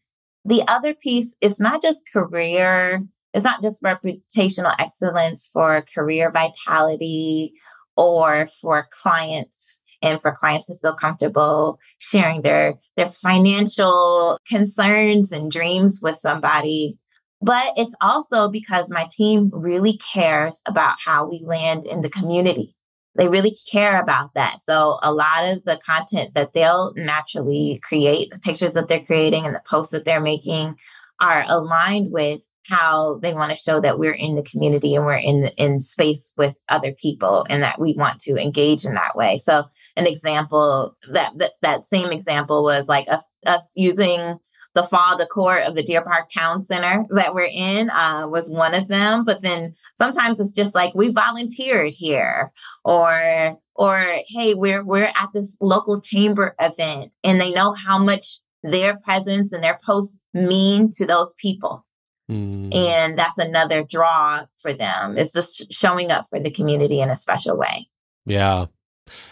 The 0.45 0.63
other 0.67 0.93
piece 0.93 1.35
is 1.41 1.59
not 1.59 1.81
just 1.81 2.03
career 2.11 3.01
it's 3.33 3.43
not 3.43 3.61
just 3.61 3.83
reputational 3.83 4.73
excellence 4.79 5.49
for 5.51 5.85
career 5.93 6.31
vitality 6.31 7.53
or 7.95 8.47
for 8.61 8.87
clients 8.91 9.81
and 10.01 10.21
for 10.21 10.31
clients 10.31 10.65
to 10.67 10.77
feel 10.81 10.93
comfortable 10.93 11.79
sharing 11.97 12.41
their 12.41 12.75
their 12.95 13.09
financial 13.09 14.37
concerns 14.47 15.31
and 15.31 15.51
dreams 15.51 15.99
with 16.01 16.17
somebody. 16.17 16.97
But 17.41 17.73
it's 17.77 17.95
also 18.01 18.49
because 18.49 18.91
my 18.91 19.07
team 19.11 19.49
really 19.53 19.97
cares 19.97 20.61
about 20.65 20.95
how 21.03 21.29
we 21.29 21.41
land 21.45 21.85
in 21.85 22.01
the 22.01 22.09
community. 22.09 22.75
They 23.15 23.27
really 23.27 23.55
care 23.71 24.01
about 24.01 24.33
that. 24.35 24.61
So 24.61 24.99
a 25.03 25.11
lot 25.11 25.45
of 25.45 25.63
the 25.65 25.79
content 25.85 26.33
that 26.35 26.53
they'll 26.53 26.93
naturally 26.95 27.79
create 27.83 28.29
the 28.29 28.39
pictures 28.39 28.73
that 28.73 28.87
they're 28.87 29.03
creating 29.03 29.45
and 29.45 29.55
the 29.55 29.61
posts 29.65 29.91
that 29.91 30.05
they're 30.05 30.21
making 30.21 30.75
are 31.19 31.43
aligned 31.47 32.11
with 32.11 32.41
how 32.69 33.19
they 33.21 33.33
want 33.33 33.49
to 33.49 33.57
show 33.57 33.81
that 33.81 33.99
we're 33.99 34.13
in 34.13 34.35
the 34.35 34.43
community 34.43 34.95
and 34.95 35.05
we're 35.05 35.15
in 35.15 35.49
in 35.57 35.79
space 35.79 36.33
with 36.37 36.55
other 36.69 36.93
people 36.93 37.45
and 37.49 37.63
that 37.63 37.79
we 37.79 37.93
want 37.93 38.19
to 38.21 38.37
engage 38.37 38.85
in 38.85 38.93
that 38.93 39.15
way. 39.15 39.37
So 39.39 39.63
an 39.95 40.07
example 40.07 40.95
that 41.11 41.37
that, 41.37 41.53
that 41.61 41.85
same 41.85 42.11
example 42.11 42.63
was 42.63 42.87
like 42.87 43.09
us 43.09 43.23
us 43.45 43.71
using 43.75 44.39
the 44.75 44.83
fall 44.83 45.17
decor 45.17 45.59
of 45.59 45.75
the 45.75 45.83
Deer 45.83 46.01
Park 46.01 46.29
Town 46.33 46.61
Center 46.61 47.05
that 47.09 47.33
we're 47.33 47.49
in 47.51 47.89
uh, 47.89 48.27
was 48.27 48.51
one 48.51 48.75
of 48.75 48.87
them. 48.87 49.25
But 49.25 49.41
then 49.41 49.73
sometimes 49.97 50.39
it's 50.39 50.51
just 50.51 50.75
like 50.75 50.93
we 50.93 51.09
volunteered 51.09 51.93
here, 51.93 52.51
or 52.85 53.57
or 53.75 54.05
hey, 54.27 54.53
we're 54.53 54.83
we're 54.83 55.05
at 55.05 55.29
this 55.33 55.57
local 55.59 56.01
chamber 56.01 56.55
event, 56.59 57.15
and 57.23 57.41
they 57.41 57.51
know 57.51 57.73
how 57.73 57.97
much 57.97 58.39
their 58.61 58.97
presence 58.97 59.51
and 59.51 59.63
their 59.63 59.79
posts 59.83 60.17
mean 60.33 60.89
to 60.97 61.05
those 61.05 61.33
people. 61.37 61.85
Mm. 62.29 62.73
And 62.75 63.17
that's 63.17 63.37
another 63.37 63.83
draw 63.83 64.45
for 64.59 64.71
them. 64.71 65.17
It's 65.17 65.33
just 65.33 65.71
showing 65.73 66.11
up 66.11 66.27
for 66.29 66.39
the 66.39 66.51
community 66.51 67.01
in 67.01 67.09
a 67.09 67.17
special 67.17 67.57
way. 67.57 67.89
Yeah. 68.25 68.67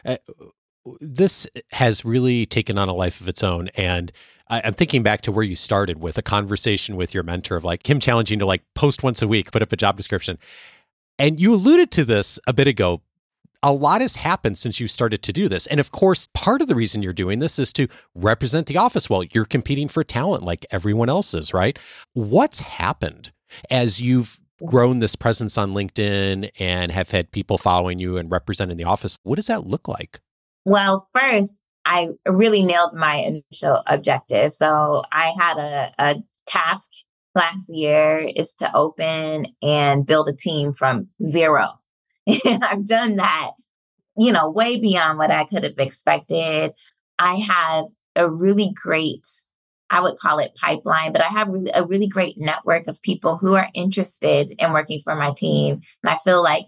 Uh, 0.04 0.18
this 1.00 1.48
has 1.72 2.04
really 2.04 2.46
taken 2.46 2.78
on 2.78 2.90
a 2.90 2.94
life 2.94 3.22
of 3.22 3.28
its 3.28 3.44
own. 3.44 3.70
And 3.76 4.12
I, 4.50 4.60
am 4.60 4.74
thinking 4.74 5.04
back 5.04 5.22
to 5.22 5.32
where 5.32 5.44
you 5.44 5.56
started 5.56 6.00
with 6.00 6.18
a 6.18 6.22
conversation 6.22 6.96
with 6.96 7.14
your 7.14 7.24
mentor 7.24 7.56
of 7.56 7.64
like 7.64 7.88
him 7.88 8.00
challenging 8.00 8.40
to 8.40 8.46
like 8.46 8.64
post 8.74 9.04
once 9.04 9.22
a 9.22 9.28
week, 9.28 9.52
put 9.52 9.62
up 9.62 9.72
a 9.72 9.78
job 9.78 9.98
description. 9.98 10.38
And 11.20 11.40
you 11.40 11.54
alluded 11.54 11.92
to 11.92 12.06
this 12.06 12.40
a 12.48 12.54
bit 12.54 12.68
ago. 12.68 13.02
A 13.64 13.74
lot 13.74 14.02
has 14.02 14.16
happened 14.16 14.58
since 14.58 14.80
you 14.80 14.88
started 14.88 15.24
to 15.24 15.34
do 15.34 15.50
this. 15.50 15.68
And 15.68 15.80
of 15.80 15.92
course, 15.92 16.28
part 16.34 16.62
of 16.62 16.68
the 16.68 16.76
reason 16.76 17.02
you're 17.02 17.14
doing 17.14 17.40
this 17.40 17.58
is 17.58 17.74
to 17.74 17.88
represent 18.14 18.68
the 18.68 18.78
office 18.78 19.10
well. 19.10 19.24
You're 19.24 19.46
competing 19.46 19.88
for 19.88 20.04
talent 20.04 20.44
like 20.44 20.66
everyone 20.70 21.10
else 21.10 21.34
is, 21.34 21.54
right? 21.54 21.78
What's 22.14 22.62
happened 22.62 23.32
as 23.70 24.00
you've 24.00 24.40
grown 24.66 25.00
this 25.00 25.16
presence 25.16 25.58
on 25.58 25.74
LinkedIn 25.74 26.52
and 26.60 26.92
have 26.92 27.12
had 27.12 27.32
people 27.32 27.58
following 27.58 28.00
you 28.00 28.18
and 28.18 28.30
representing 28.32 28.78
the 28.78 28.84
office? 28.84 29.18
What 29.24 29.36
does 29.36 29.48
that 29.48 29.66
look 29.66 29.88
like? 29.88 30.20
Well, 30.66 31.08
first, 31.14 31.62
I 31.86 32.10
really 32.28 32.64
nailed 32.64 32.94
my 32.94 33.16
initial 33.16 33.82
objective. 33.88 34.54
So 34.54 35.04
I 35.12 35.34
had 35.40 35.58
a, 35.58 35.94
a 35.98 36.16
task 36.46 36.92
last 37.36 37.70
year 37.70 38.30
is 38.36 38.54
to 38.56 38.76
open 38.76 39.48
and 39.62 40.06
build 40.06 40.28
a 40.28 40.34
team 40.34 40.74
from 40.74 41.08
zero. 41.26 41.70
And 42.28 42.64
I've 42.64 42.86
done 42.86 43.16
that, 43.16 43.52
you 44.18 44.32
know, 44.32 44.50
way 44.50 44.80
beyond 44.80 45.18
what 45.18 45.32
I 45.32 45.46
could 45.46 45.64
have 45.64 45.80
expected. 45.80 46.72
I 47.18 47.36
have 47.36 47.86
a 48.16 48.30
really 48.30 48.74
great, 48.76 49.28
I 49.90 50.02
would 50.02 50.18
call 50.18 50.40
it 50.40 50.56
pipeline, 50.56 51.14
but 51.14 51.24
I 51.24 51.28
have 51.28 51.50
a 51.74 51.86
really 51.86 52.08
great 52.08 52.38
network 52.38 52.88
of 52.88 53.02
people 53.02 53.38
who 53.38 53.56
are 53.56 53.70
interested 53.74 54.54
in 54.60 54.74
working 54.74 55.02
for 55.04 55.16
my 55.16 55.32
team. 55.32 55.82
And 56.04 56.10
I 56.10 56.18
feel 56.24 56.44
like 56.44 56.68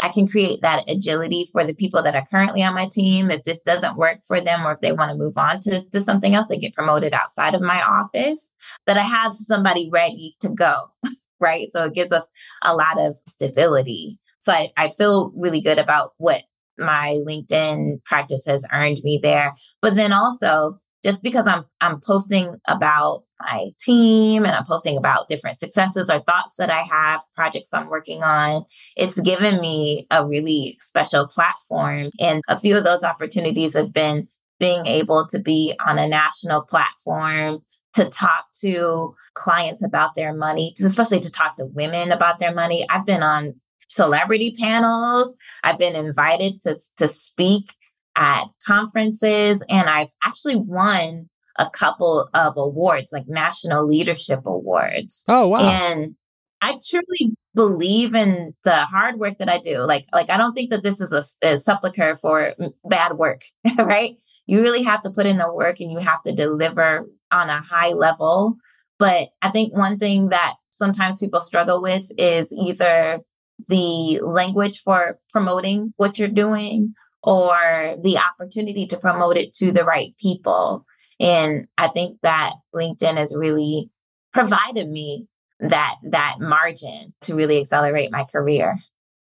I 0.00 0.10
can 0.10 0.28
create 0.28 0.60
that 0.62 0.88
agility 0.88 1.48
for 1.50 1.64
the 1.64 1.74
people 1.74 2.02
that 2.02 2.14
are 2.14 2.24
currently 2.30 2.62
on 2.62 2.74
my 2.74 2.86
team. 2.86 3.30
If 3.30 3.42
this 3.42 3.60
doesn't 3.60 3.96
work 3.96 4.18
for 4.26 4.40
them 4.40 4.64
or 4.64 4.72
if 4.72 4.80
they 4.80 4.92
want 4.92 5.10
to 5.10 5.16
move 5.16 5.36
on 5.36 5.60
to, 5.60 5.82
to 5.82 6.00
something 6.00 6.34
else, 6.34 6.46
they 6.46 6.56
get 6.56 6.74
promoted 6.74 7.14
outside 7.14 7.54
of 7.54 7.62
my 7.62 7.82
office, 7.82 8.52
that 8.86 8.96
I 8.96 9.02
have 9.02 9.36
somebody 9.36 9.88
ready 9.90 10.36
to 10.40 10.48
go. 10.48 10.76
Right. 11.40 11.68
So 11.68 11.84
it 11.84 11.94
gives 11.94 12.10
us 12.10 12.28
a 12.64 12.74
lot 12.74 12.98
of 12.98 13.16
stability. 13.28 14.18
So 14.48 14.54
I, 14.54 14.70
I 14.78 14.88
feel 14.88 15.30
really 15.36 15.60
good 15.60 15.78
about 15.78 16.12
what 16.16 16.44
my 16.78 17.18
LinkedIn 17.26 18.02
practice 18.04 18.46
has 18.46 18.64
earned 18.72 18.96
me 19.04 19.20
there. 19.22 19.52
But 19.82 19.94
then 19.94 20.10
also 20.10 20.78
just 21.04 21.22
because 21.22 21.46
I'm 21.46 21.66
I'm 21.82 22.00
posting 22.00 22.56
about 22.66 23.24
my 23.38 23.66
team 23.78 24.46
and 24.46 24.54
I'm 24.54 24.64
posting 24.64 24.96
about 24.96 25.28
different 25.28 25.58
successes 25.58 26.08
or 26.08 26.20
thoughts 26.20 26.54
that 26.56 26.70
I 26.70 26.80
have, 26.80 27.20
projects 27.34 27.74
I'm 27.74 27.90
working 27.90 28.22
on, 28.22 28.64
it's 28.96 29.20
given 29.20 29.60
me 29.60 30.06
a 30.10 30.26
really 30.26 30.78
special 30.80 31.28
platform. 31.28 32.08
And 32.18 32.40
a 32.48 32.58
few 32.58 32.78
of 32.78 32.84
those 32.84 33.04
opportunities 33.04 33.74
have 33.74 33.92
been 33.92 34.28
being 34.58 34.86
able 34.86 35.26
to 35.28 35.38
be 35.38 35.74
on 35.86 35.98
a 35.98 36.08
national 36.08 36.62
platform 36.62 37.58
to 37.96 38.06
talk 38.06 38.46
to 38.62 39.14
clients 39.34 39.84
about 39.84 40.14
their 40.14 40.32
money, 40.32 40.74
especially 40.82 41.20
to 41.20 41.30
talk 41.30 41.56
to 41.56 41.66
women 41.66 42.12
about 42.12 42.38
their 42.38 42.54
money. 42.54 42.86
I've 42.88 43.04
been 43.04 43.22
on 43.22 43.54
celebrity 43.88 44.54
panels. 44.58 45.36
I've 45.64 45.78
been 45.78 45.96
invited 45.96 46.60
to, 46.62 46.78
to 46.96 47.08
speak 47.08 47.74
at 48.16 48.44
conferences, 48.66 49.62
and 49.68 49.88
I've 49.88 50.08
actually 50.22 50.56
won 50.56 51.28
a 51.58 51.68
couple 51.70 52.28
of 52.34 52.56
awards, 52.56 53.12
like 53.12 53.28
national 53.28 53.86
leadership 53.86 54.46
awards. 54.46 55.24
Oh, 55.28 55.48
wow. 55.48 55.60
And 55.60 56.14
I 56.62 56.78
truly 56.88 57.36
believe 57.54 58.14
in 58.14 58.54
the 58.64 58.84
hard 58.84 59.18
work 59.18 59.38
that 59.38 59.48
I 59.48 59.58
do. 59.58 59.78
Like, 59.80 60.06
like 60.12 60.30
I 60.30 60.36
don't 60.36 60.54
think 60.54 60.70
that 60.70 60.82
this 60.82 61.00
is 61.00 61.12
a, 61.12 61.22
a 61.46 61.58
sepulcher 61.58 62.14
for 62.14 62.54
bad 62.84 63.14
work, 63.14 63.42
right? 63.78 64.16
You 64.46 64.62
really 64.62 64.82
have 64.82 65.02
to 65.02 65.10
put 65.10 65.26
in 65.26 65.38
the 65.38 65.52
work 65.52 65.80
and 65.80 65.90
you 65.90 65.98
have 65.98 66.22
to 66.22 66.32
deliver 66.32 67.06
on 67.30 67.50
a 67.50 67.60
high 67.60 67.92
level. 67.92 68.56
But 68.98 69.28
I 69.42 69.50
think 69.50 69.74
one 69.74 69.98
thing 69.98 70.30
that 70.30 70.54
sometimes 70.70 71.20
people 71.20 71.40
struggle 71.40 71.80
with 71.80 72.10
is 72.16 72.52
either 72.52 73.20
the 73.66 74.20
language 74.20 74.82
for 74.82 75.18
promoting 75.32 75.92
what 75.96 76.18
you're 76.18 76.28
doing 76.28 76.94
or 77.22 77.96
the 78.02 78.18
opportunity 78.18 78.86
to 78.86 78.96
promote 78.96 79.36
it 79.36 79.54
to 79.54 79.72
the 79.72 79.84
right 79.84 80.14
people. 80.20 80.86
And 81.18 81.66
I 81.76 81.88
think 81.88 82.18
that 82.22 82.54
LinkedIn 82.74 83.16
has 83.16 83.34
really 83.34 83.90
provided 84.32 84.88
me 84.88 85.26
that 85.60 85.96
that 86.04 86.36
margin 86.38 87.12
to 87.22 87.34
really 87.34 87.58
accelerate 87.58 88.12
my 88.12 88.24
career. 88.24 88.78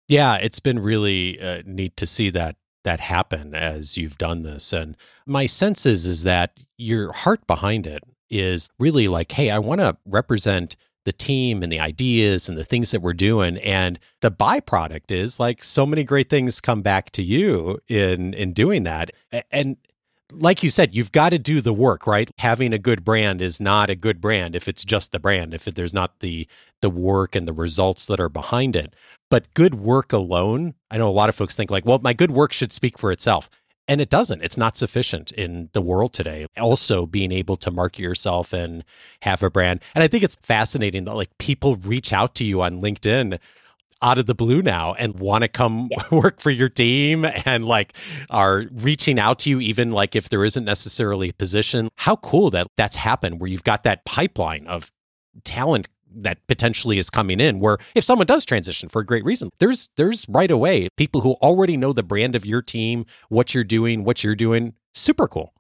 Yeah, 0.09 0.37
it's 0.37 0.61
been 0.61 0.79
really 0.79 1.40
uh, 1.40 1.62
neat 1.64 1.96
to 1.96 2.07
see 2.07 2.31
that 2.31 2.57
that 2.85 3.01
happen 3.01 3.55
as 3.55 3.96
you've 3.96 4.18
done 4.18 4.42
this 4.42 4.72
and 4.72 4.96
my 5.27 5.44
sense 5.46 5.85
is 5.85 6.07
is 6.07 6.22
that 6.22 6.57
your 6.77 7.11
heart 7.11 7.44
behind 7.49 7.85
it 7.85 8.05
is 8.31 8.70
really 8.79 9.09
like 9.09 9.33
hey, 9.33 9.51
I 9.51 9.59
want 9.59 9.81
to 9.81 9.96
represent 10.05 10.77
the 11.07 11.12
team 11.12 11.62
and 11.62 11.73
the 11.73 11.81
ideas 11.81 12.49
and 12.49 12.59
the 12.59 12.64
things 12.64 12.90
that 12.90 13.01
we're 13.01 13.14
doing. 13.14 13.57
And 13.59 13.99
the 14.21 14.31
byproduct 14.31 15.12
is 15.12 15.40
like 15.40 15.64
so 15.64 15.87
many 15.87 16.05
great 16.05 16.29
things 16.29 16.61
come 16.61 16.83
back 16.83 17.11
to 17.12 17.23
you 17.23 17.79
in 17.88 18.35
in 18.35 18.53
doing 18.53 18.83
that. 18.83 19.12
And 19.51 19.77
like 20.33 20.64
you 20.64 20.71
said 20.71 20.92
you've 20.92 21.12
got 21.12 21.31
to 21.31 21.38
do 21.38 21.61
the 21.61 21.73
work 21.73 22.07
right? 22.07 22.31
Having 22.38 22.73
a 22.73 22.79
good 22.79 23.05
brand 23.05 23.40
is 23.40 23.61
not 23.61 23.88
a 23.88 23.95
good 23.95 24.21
brand 24.21 24.57
if 24.57 24.66
it's 24.69 24.85
just 24.85 25.12
the 25.12 25.21
brand 25.21 25.55
if 25.55 25.64
there's 25.64 25.95
not 25.95 26.19
the 26.21 26.47
the 26.83 26.90
work 26.90 27.35
and 27.35 27.49
the 27.49 27.53
results 27.53 28.07
that 28.07 28.21
are 28.21 28.29
behind 28.29 28.77
it. 28.77 28.92
But 29.31 29.55
good 29.55 29.77
work 29.77 30.12
alone 30.12 30.75
i 30.90 30.99
know 30.99 31.09
a 31.09 31.11
lot 31.11 31.29
of 31.29 31.35
folks 31.37 31.57
think 31.57 31.71
like 31.71 31.87
well 31.87 32.01
my 32.01 32.12
good 32.12 32.33
work 32.33 32.53
should 32.53 32.73
speak 32.73 32.99
for 32.99 33.12
itself 33.12 33.49
and 33.88 34.01
it 34.01 34.11
doesn't. 34.11 34.42
It's 34.42 34.57
not 34.57 34.77
sufficient 34.77 35.33
in 35.33 35.68
the 35.72 35.83
world 35.83 36.12
today. 36.12 36.46
Also 36.57 37.07
being 37.07 37.33
able 37.33 37.57
to 37.59 37.70
market 37.70 38.03
yourself 38.03 38.53
and 38.53 38.85
have 39.22 39.42
a 39.42 39.51
brand. 39.51 39.83
And 39.94 40.03
i 40.03 40.09
think 40.09 40.25
it's 40.25 40.37
fascinating 40.37 41.05
that 41.05 41.14
like 41.14 41.37
people 41.38 41.77
reach 41.77 42.12
out 42.12 42.35
to 42.37 42.44
you 42.44 42.62
on 42.62 42.81
linkedin 42.81 43.38
out 44.03 44.18
of 44.18 44.27
the 44.27 44.35
blue 44.35 44.62
now 44.62 44.94
and 44.94 45.18
want 45.18 45.42
to 45.42 45.49
come 45.49 45.88
yeah. 45.90 46.03
work 46.11 46.40
for 46.40 46.51
your 46.51 46.68
team 46.68 47.25
and 47.44 47.64
like 47.64 47.94
are 48.31 48.64
reaching 48.72 49.18
out 49.18 49.38
to 49.40 49.51
you 49.51 49.61
even 49.61 49.90
like 49.90 50.14
if 50.14 50.29
there 50.29 50.44
isn't 50.44 50.64
necessarily 50.64 51.31
a 51.31 51.33
position. 51.33 51.88
How 51.96 52.16
cool 52.16 52.51
that 52.51 52.66
that's 52.77 52.96
happened 52.96 53.40
where 53.40 53.49
you've 53.49 53.64
got 53.64 53.85
that 53.85 54.05
pipeline 54.05 54.66
of 54.66 54.92
talent 55.44 55.88
that 56.22 56.38
potentially 56.46 56.98
is 56.98 57.11
coming 57.11 57.40
in 57.40 57.61
where 57.61 57.79
if 57.94 58.05
someone 58.05 58.26
does 58.26 58.44
transition 58.44 58.88
for 58.88 59.00
a 59.00 59.07
great 59.07 59.24
reason 59.24 59.50
there's 59.59 59.90
there's 59.96 60.26
right 60.29 60.50
away 60.50 60.88
people 60.96 61.20
who 61.20 61.33
already 61.35 61.76
know 61.76 61.92
the 61.92 62.02
brand 62.02 62.35
of 62.35 62.46
your 62.46 62.62
team 62.62 63.05
what 63.29 63.55
you're 63.55 63.64
doing 63.64 64.05
what 64.05 64.24
you're 64.24 64.35
doing. 64.35 64.72
Super 64.94 65.29
cool. 65.29 65.52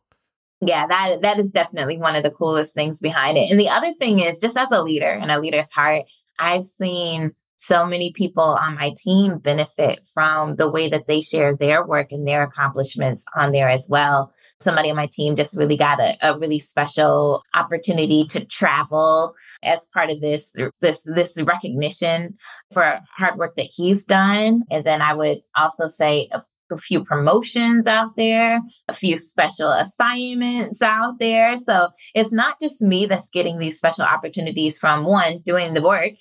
Yeah 0.60 0.86
that 0.86 1.20
that 1.22 1.38
is 1.38 1.50
definitely 1.50 1.98
one 1.98 2.16
of 2.16 2.22
the 2.22 2.30
coolest 2.30 2.74
things 2.74 3.00
behind 3.00 3.36
it. 3.36 3.50
And 3.50 3.60
the 3.60 3.68
other 3.68 3.92
thing 3.94 4.20
is 4.20 4.38
just 4.38 4.56
as 4.56 4.72
a 4.72 4.82
leader 4.82 5.10
and 5.10 5.30
a 5.30 5.40
leader's 5.40 5.70
heart 5.70 6.04
i've 6.38 6.66
seen 6.66 7.34
so 7.56 7.86
many 7.86 8.12
people 8.12 8.42
on 8.42 8.74
my 8.74 8.92
team 8.96 9.38
benefit 9.38 10.04
from 10.12 10.56
the 10.56 10.70
way 10.70 10.88
that 10.88 11.06
they 11.06 11.20
share 11.20 11.56
their 11.56 11.84
work 11.84 12.12
and 12.12 12.26
their 12.26 12.42
accomplishments 12.42 13.24
on 13.34 13.52
there 13.52 13.68
as 13.68 13.86
well. 13.88 14.32
Somebody 14.60 14.90
on 14.90 14.96
my 14.96 15.08
team 15.10 15.36
just 15.36 15.56
really 15.56 15.76
got 15.76 16.00
a, 16.00 16.16
a 16.22 16.38
really 16.38 16.58
special 16.58 17.42
opportunity 17.54 18.24
to 18.26 18.44
travel 18.44 19.34
as 19.62 19.86
part 19.92 20.10
of 20.10 20.20
this 20.20 20.52
this 20.80 21.04
this 21.04 21.40
recognition 21.42 22.36
for 22.72 23.00
hard 23.16 23.38
work 23.38 23.56
that 23.56 23.70
he's 23.74 24.04
done. 24.04 24.62
And 24.70 24.84
then 24.84 25.02
I 25.02 25.14
would 25.14 25.38
also 25.56 25.88
say 25.88 26.28
a, 26.32 26.42
a 26.70 26.76
few 26.76 27.04
promotions 27.04 27.86
out 27.86 28.16
there, 28.16 28.60
a 28.88 28.92
few 28.92 29.16
special 29.16 29.70
assignments 29.70 30.82
out 30.82 31.18
there. 31.18 31.56
So 31.56 31.88
it's 32.14 32.32
not 32.32 32.60
just 32.60 32.82
me 32.82 33.06
that's 33.06 33.30
getting 33.30 33.58
these 33.58 33.78
special 33.78 34.04
opportunities 34.04 34.78
from 34.78 35.04
one, 35.04 35.40
doing 35.44 35.74
the 35.74 35.82
work, 35.82 36.12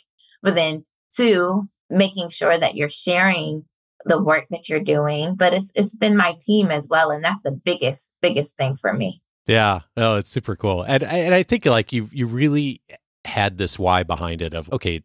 but 0.41 0.55
then 0.55 0.83
Two, 1.15 1.67
making 1.89 2.29
sure 2.29 2.57
that 2.57 2.75
you're 2.75 2.89
sharing 2.89 3.65
the 4.05 4.21
work 4.21 4.45
that 4.51 4.69
you're 4.69 4.79
doing, 4.79 5.35
but 5.35 5.53
it's 5.53 5.71
it's 5.75 5.95
been 5.95 6.15
my 6.15 6.35
team 6.39 6.71
as 6.71 6.87
well, 6.89 7.11
and 7.11 7.23
that's 7.23 7.41
the 7.41 7.51
biggest 7.51 8.13
biggest 8.21 8.55
thing 8.57 8.75
for 8.75 8.93
me. 8.93 9.21
Yeah, 9.47 9.81
oh, 9.97 10.15
it's 10.15 10.31
super 10.31 10.55
cool, 10.55 10.83
and 10.83 11.03
and 11.03 11.33
I 11.33 11.43
think 11.43 11.65
like 11.65 11.91
you 11.91 12.09
you 12.11 12.27
really 12.27 12.81
had 13.25 13.57
this 13.57 13.79
why 13.79 14.03
behind 14.03 14.41
it 14.41 14.53
of 14.53 14.71
okay, 14.71 15.01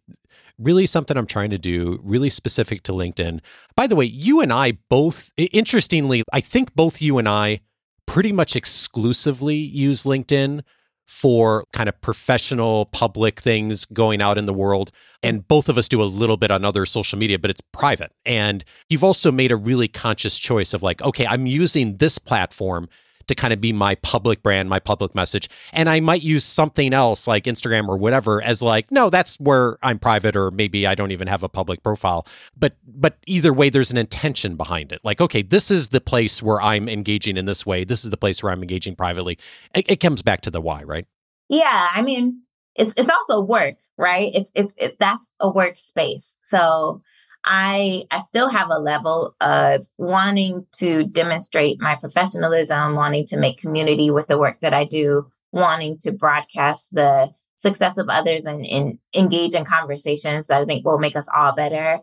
really 0.59 0.87
something 0.87 1.17
I'm 1.17 1.27
trying 1.27 1.51
to 1.51 1.59
do, 1.59 1.99
really 2.03 2.31
specific 2.31 2.83
to 2.85 2.93
LinkedIn. 2.93 3.41
By 3.75 3.87
the 3.87 3.97
way, 3.97 4.05
you 4.05 4.41
and 4.41 4.53
I 4.53 4.73
both 4.89 5.33
interestingly, 5.37 6.23
I 6.33 6.41
think 6.41 6.75
both 6.75 7.01
you 7.01 7.19
and 7.19 7.29
I 7.29 7.61
pretty 8.07 8.33
much 8.33 8.57
exclusively 8.57 9.57
use 9.57 10.05
LinkedIn 10.05 10.63
for 11.11 11.65
kind 11.73 11.89
of 11.89 12.01
professional 12.03 12.87
public 12.87 13.41
things 13.41 13.85
going 13.87 14.23
out 14.23 14.39
in 14.39 14.47
the 14.47 14.55
world. 14.55 14.93
And 15.25 15.47
both 15.47 15.69
of 15.69 15.77
us 15.77 15.89
do 15.89 16.01
a 16.01 16.05
little 16.05 16.37
bit 16.37 16.53
on 16.53 16.65
other 16.65 16.87
social 16.87 17.19
media, 17.19 17.37
but 17.37 17.51
it's 17.51 17.61
private. 17.73 18.13
And 18.25 18.65
you've 18.89 19.03
also 19.03 19.33
made 19.33 19.51
a 19.51 19.57
really 19.57 19.89
conscious 19.89 20.39
choice 20.39 20.73
of 20.73 20.85
like, 20.85 21.03
okay, 21.03 21.27
I'm 21.27 21.47
using 21.47 21.97
this 21.97 22.17
platform 22.17 22.89
to 23.31 23.35
kind 23.35 23.53
of 23.53 23.61
be 23.61 23.73
my 23.73 23.95
public 23.97 24.43
brand, 24.43 24.69
my 24.69 24.79
public 24.79 25.15
message. 25.15 25.49
And 25.73 25.89
I 25.89 26.01
might 26.01 26.23
use 26.23 26.45
something 26.45 26.93
else 26.93 27.27
like 27.27 27.45
Instagram 27.45 27.89
or 27.89 27.97
whatever 27.97 28.43
as 28.43 28.61
like, 28.61 28.91
no, 28.91 29.09
that's 29.09 29.41
where 29.41 29.79
I'm 29.83 29.99
private 29.99 30.37
or 30.37 30.51
maybe 30.51 30.87
I 30.87 30.95
don't 30.95 31.13
even 31.13 31.29
have 31.29 31.43
a 31.43 31.49
public 31.49 31.83
profile. 31.83 32.27
But 32.57 32.75
but 32.87 33.17
either 33.27 33.53
way 33.53 33.71
there's 33.71 33.91
an 33.91 33.97
intention 33.97 34.57
behind 34.57 34.93
it. 34.93 35.01
Like, 35.05 35.21
okay, 35.21 35.43
this 35.43 35.71
is 35.71 35.89
the 35.89 36.01
place 36.01 36.43
where 36.43 36.61
I'm 36.61 36.89
engaging 36.89 37.37
in 37.37 37.47
this 37.47 37.65
way. 37.65 37.85
This 37.85 38.05
is 38.05 38.11
the 38.11 38.17
place 38.17 38.43
where 38.43 38.53
I'm 38.53 38.63
engaging 38.63 38.97
privately. 38.97 39.39
It, 39.75 39.87
it 39.89 39.97
comes 40.01 40.23
back 40.23 40.43
to 40.43 40.51
the 40.51 40.61
why, 40.61 40.83
right? 40.83 41.07
Yeah, 41.49 41.89
I 41.93 42.03
mean, 42.03 42.43
it's 42.75 42.95
it's 42.97 43.09
also 43.09 43.41
work, 43.41 43.75
right? 43.97 44.31
It's 44.35 44.53
it's 44.55 44.75
it, 44.77 44.99
that's 44.99 45.35
a 45.41 45.51
workspace. 45.51 46.37
So 46.43 47.03
I 47.45 48.05
I 48.11 48.19
still 48.19 48.49
have 48.49 48.69
a 48.71 48.79
level 48.79 49.35
of 49.41 49.87
wanting 49.99 50.67
to 50.77 51.05
demonstrate 51.05 51.81
my 51.81 51.97
professionalism, 51.97 52.95
wanting 52.95 53.27
to 53.27 53.39
make 53.39 53.59
community 53.59 54.11
with 54.11 54.27
the 54.27 54.39
work 54.39 54.61
that 54.61 54.75
I 54.75 54.85
do, 54.85 55.31
wanting 55.53 55.99
to 55.99 56.13
broadcast 56.13 56.95
the 56.95 57.31
success 57.57 57.99
of 57.99 58.09
others 58.09 58.47
and, 58.47 58.65
and 58.65 58.99
engage 59.15 59.55
in 59.55 59.65
conversations 59.65 60.47
that 60.47 60.63
I 60.63 60.65
think 60.65 60.85
will 60.85 60.99
make 60.99 61.17
us 61.17 61.29
all 61.35 61.53
better. 61.53 62.01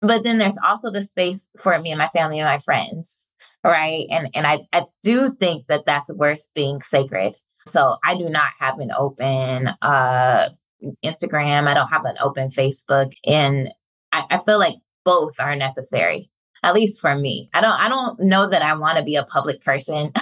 But 0.00 0.24
then 0.24 0.38
there's 0.38 0.58
also 0.64 0.90
the 0.90 1.02
space 1.02 1.48
for 1.58 1.78
me 1.78 1.90
and 1.90 1.98
my 1.98 2.08
family 2.08 2.38
and 2.38 2.48
my 2.48 2.58
friends, 2.58 3.28
right? 3.64 4.06
And 4.10 4.28
and 4.34 4.46
I 4.46 4.60
I 4.72 4.84
do 5.02 5.34
think 5.38 5.66
that 5.66 5.86
that's 5.86 6.14
worth 6.14 6.46
being 6.54 6.82
sacred. 6.82 7.36
So 7.66 7.96
I 8.04 8.16
do 8.16 8.28
not 8.28 8.50
have 8.60 8.78
an 8.78 8.92
open 8.96 9.68
uh 9.82 10.50
Instagram. 11.04 11.66
I 11.66 11.74
don't 11.74 11.88
have 11.88 12.04
an 12.04 12.16
open 12.20 12.48
Facebook. 12.50 13.12
And 13.24 13.70
I, 14.12 14.24
I 14.30 14.38
feel 14.38 14.58
like 14.58 14.76
both 15.04 15.38
are 15.38 15.56
necessary 15.56 16.30
at 16.62 16.74
least 16.74 17.00
for 17.00 17.16
me. 17.16 17.48
I 17.54 17.60
don't 17.60 17.80
I 17.80 17.88
don't 17.88 18.18
know 18.20 18.48
that 18.48 18.62
I 18.62 18.74
want 18.76 18.98
to 18.98 19.04
be 19.04 19.14
a 19.14 19.22
public 19.22 19.60
person, 19.60 20.12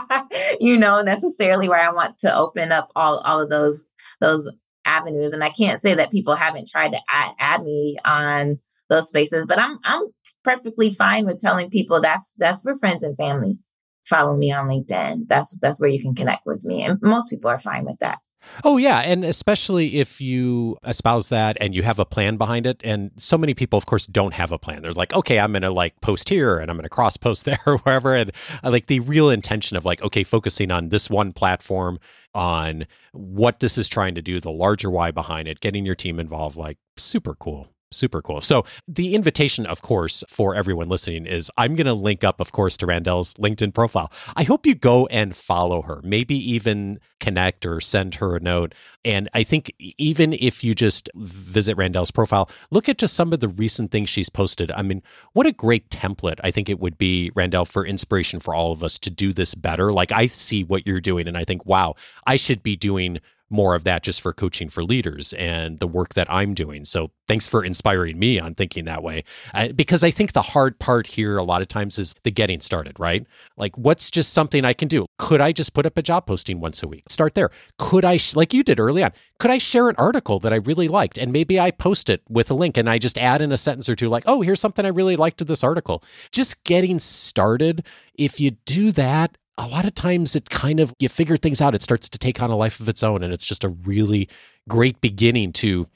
you 0.60 0.76
know, 0.76 1.02
necessarily 1.02 1.68
where 1.68 1.80
I 1.80 1.92
want 1.92 2.18
to 2.20 2.36
open 2.36 2.72
up 2.72 2.90
all 2.94 3.18
all 3.20 3.40
of 3.40 3.48
those 3.48 3.86
those 4.20 4.50
avenues. 4.84 5.32
And 5.32 5.42
I 5.42 5.50
can't 5.50 5.80
say 5.80 5.94
that 5.94 6.10
people 6.10 6.34
haven't 6.34 6.68
tried 6.68 6.92
to 6.92 7.00
add, 7.10 7.32
add 7.38 7.64
me 7.64 7.96
on 8.04 8.58
those 8.90 9.08
spaces, 9.08 9.46
but 9.46 9.58
I'm 9.58 9.78
I'm 9.84 10.02
perfectly 10.42 10.90
fine 10.90 11.24
with 11.24 11.40
telling 11.40 11.70
people 11.70 12.00
that's 12.00 12.34
that's 12.34 12.60
for 12.60 12.76
friends 12.76 13.02
and 13.02 13.16
family. 13.16 13.58
Follow 14.04 14.36
me 14.36 14.52
on 14.52 14.68
LinkedIn. 14.68 15.26
That's 15.28 15.56
that's 15.58 15.80
where 15.80 15.88
you 15.88 16.02
can 16.02 16.14
connect 16.14 16.44
with 16.44 16.64
me. 16.64 16.82
And 16.82 17.00
most 17.00 17.30
people 17.30 17.50
are 17.50 17.58
fine 17.58 17.86
with 17.86 17.98
that. 18.00 18.18
Oh, 18.62 18.76
yeah. 18.76 19.00
And 19.00 19.24
especially 19.24 19.96
if 19.96 20.20
you 20.20 20.76
espouse 20.86 21.28
that 21.30 21.56
and 21.60 21.74
you 21.74 21.82
have 21.82 21.98
a 21.98 22.04
plan 22.04 22.36
behind 22.36 22.66
it. 22.66 22.80
And 22.84 23.10
so 23.16 23.36
many 23.36 23.54
people, 23.54 23.76
of 23.76 23.86
course, 23.86 24.06
don't 24.06 24.34
have 24.34 24.52
a 24.52 24.58
plan. 24.58 24.82
They're 24.82 24.92
like, 24.92 25.12
okay, 25.12 25.38
I'm 25.38 25.52
going 25.52 25.62
to 25.62 25.70
like 25.70 26.00
post 26.00 26.28
here 26.28 26.58
and 26.58 26.70
I'm 26.70 26.76
going 26.76 26.84
to 26.84 26.88
cross 26.88 27.16
post 27.16 27.44
there 27.46 27.60
or 27.66 27.78
wherever. 27.78 28.14
And 28.14 28.32
uh, 28.62 28.70
like 28.70 28.86
the 28.86 29.00
real 29.00 29.30
intention 29.30 29.76
of 29.76 29.84
like, 29.84 30.02
okay, 30.02 30.24
focusing 30.24 30.70
on 30.70 30.90
this 30.90 31.10
one 31.10 31.32
platform, 31.32 31.98
on 32.34 32.84
what 33.12 33.60
this 33.60 33.78
is 33.78 33.88
trying 33.88 34.14
to 34.16 34.22
do, 34.22 34.40
the 34.40 34.50
larger 34.50 34.90
why 34.90 35.10
behind 35.10 35.46
it, 35.46 35.60
getting 35.60 35.86
your 35.86 35.94
team 35.94 36.18
involved, 36.18 36.56
like 36.56 36.78
super 36.96 37.34
cool 37.36 37.73
super 37.94 38.22
cool. 38.22 38.40
So 38.40 38.64
the 38.88 39.14
invitation, 39.14 39.66
of 39.66 39.82
course, 39.82 40.24
for 40.28 40.54
everyone 40.54 40.88
listening 40.88 41.26
is 41.26 41.50
I'm 41.56 41.74
going 41.74 41.86
to 41.86 41.94
link 41.94 42.24
up, 42.24 42.40
of 42.40 42.52
course, 42.52 42.76
to 42.78 42.86
Randelle's 42.86 43.34
LinkedIn 43.34 43.74
profile. 43.74 44.12
I 44.36 44.44
hope 44.44 44.66
you 44.66 44.74
go 44.74 45.06
and 45.06 45.34
follow 45.34 45.82
her, 45.82 46.00
maybe 46.02 46.34
even 46.52 46.98
connect 47.20 47.64
or 47.64 47.80
send 47.80 48.16
her 48.16 48.36
a 48.36 48.40
note. 48.40 48.74
And 49.04 49.28
I 49.34 49.42
think 49.42 49.72
even 49.78 50.34
if 50.34 50.64
you 50.64 50.74
just 50.74 51.08
visit 51.14 51.76
Randelle's 51.76 52.10
profile, 52.10 52.50
look 52.70 52.88
at 52.88 52.98
just 52.98 53.14
some 53.14 53.32
of 53.32 53.40
the 53.40 53.48
recent 53.48 53.90
things 53.90 54.10
she's 54.10 54.28
posted. 54.28 54.70
I 54.72 54.82
mean, 54.82 55.02
what 55.32 55.46
a 55.46 55.52
great 55.52 55.88
template 55.90 56.40
I 56.42 56.50
think 56.50 56.68
it 56.68 56.80
would 56.80 56.98
be, 56.98 57.30
Randelle, 57.34 57.66
for 57.66 57.86
inspiration 57.86 58.40
for 58.40 58.54
all 58.54 58.72
of 58.72 58.82
us 58.82 58.98
to 59.00 59.10
do 59.10 59.32
this 59.32 59.54
better. 59.54 59.92
Like 59.92 60.12
I 60.12 60.26
see 60.26 60.64
what 60.64 60.86
you're 60.86 61.00
doing 61.00 61.28
and 61.28 61.36
I 61.36 61.44
think, 61.44 61.66
wow, 61.66 61.94
I 62.26 62.36
should 62.36 62.62
be 62.62 62.76
doing 62.76 63.20
more 63.54 63.74
of 63.74 63.84
that 63.84 64.02
just 64.02 64.20
for 64.20 64.32
coaching 64.32 64.68
for 64.68 64.84
leaders 64.84 65.32
and 65.34 65.78
the 65.78 65.86
work 65.86 66.14
that 66.14 66.30
I'm 66.30 66.52
doing. 66.52 66.84
So 66.84 67.10
thanks 67.26 67.46
for 67.46 67.64
inspiring 67.64 68.18
me 68.18 68.38
on 68.38 68.54
thinking 68.54 68.84
that 68.84 69.02
way. 69.02 69.24
Uh, 69.54 69.68
because 69.68 70.04
I 70.04 70.10
think 70.10 70.32
the 70.32 70.42
hard 70.42 70.78
part 70.78 71.06
here 71.06 71.38
a 71.38 71.42
lot 71.42 71.62
of 71.62 71.68
times 71.68 71.98
is 71.98 72.14
the 72.24 72.30
getting 72.30 72.60
started, 72.60 72.98
right? 72.98 73.26
Like, 73.56 73.78
what's 73.78 74.10
just 74.10 74.32
something 74.32 74.64
I 74.64 74.72
can 74.72 74.88
do? 74.88 75.06
Could 75.18 75.40
I 75.40 75.52
just 75.52 75.72
put 75.72 75.86
up 75.86 75.96
a 75.96 76.02
job 76.02 76.26
posting 76.26 76.60
once 76.60 76.82
a 76.82 76.88
week? 76.88 77.04
Start 77.08 77.34
there. 77.34 77.50
Could 77.78 78.04
I, 78.04 78.16
sh- 78.16 78.36
like 78.36 78.52
you 78.52 78.62
did 78.62 78.80
early 78.80 79.02
on, 79.02 79.12
could 79.38 79.50
I 79.50 79.58
share 79.58 79.88
an 79.88 79.96
article 79.96 80.38
that 80.40 80.52
I 80.52 80.56
really 80.56 80.88
liked 80.88 81.16
and 81.16 81.32
maybe 81.32 81.58
I 81.58 81.70
post 81.70 82.10
it 82.10 82.22
with 82.28 82.50
a 82.50 82.54
link 82.54 82.76
and 82.76 82.90
I 82.90 82.98
just 82.98 83.18
add 83.18 83.40
in 83.40 83.52
a 83.52 83.56
sentence 83.56 83.88
or 83.88 83.96
two, 83.96 84.08
like, 84.08 84.24
oh, 84.26 84.42
here's 84.42 84.60
something 84.60 84.84
I 84.84 84.88
really 84.88 85.16
liked 85.16 85.38
to 85.38 85.44
this 85.44 85.64
article. 85.64 86.02
Just 86.32 86.62
getting 86.64 86.98
started. 86.98 87.86
If 88.14 88.40
you 88.40 88.50
do 88.50 88.92
that, 88.92 89.38
a 89.58 89.66
lot 89.66 89.84
of 89.84 89.94
times 89.94 90.34
it 90.34 90.50
kind 90.50 90.80
of 90.80 90.92
you 90.98 91.08
figure 91.08 91.36
things 91.36 91.60
out 91.60 91.74
it 91.74 91.82
starts 91.82 92.08
to 92.08 92.18
take 92.18 92.42
on 92.42 92.50
a 92.50 92.56
life 92.56 92.80
of 92.80 92.88
its 92.88 93.02
own 93.02 93.22
and 93.22 93.32
it's 93.32 93.46
just 93.46 93.64
a 93.64 93.68
really 93.68 94.28
great 94.68 95.00
beginning 95.00 95.52
to 95.52 95.86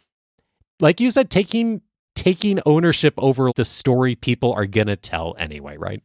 like 0.80 1.00
you 1.00 1.10
said 1.10 1.30
taking 1.30 1.80
taking 2.14 2.60
ownership 2.66 3.14
over 3.18 3.50
the 3.56 3.64
story 3.64 4.14
people 4.14 4.52
are 4.52 4.66
going 4.66 4.86
to 4.86 4.96
tell 4.96 5.34
anyway 5.38 5.76
right? 5.76 6.02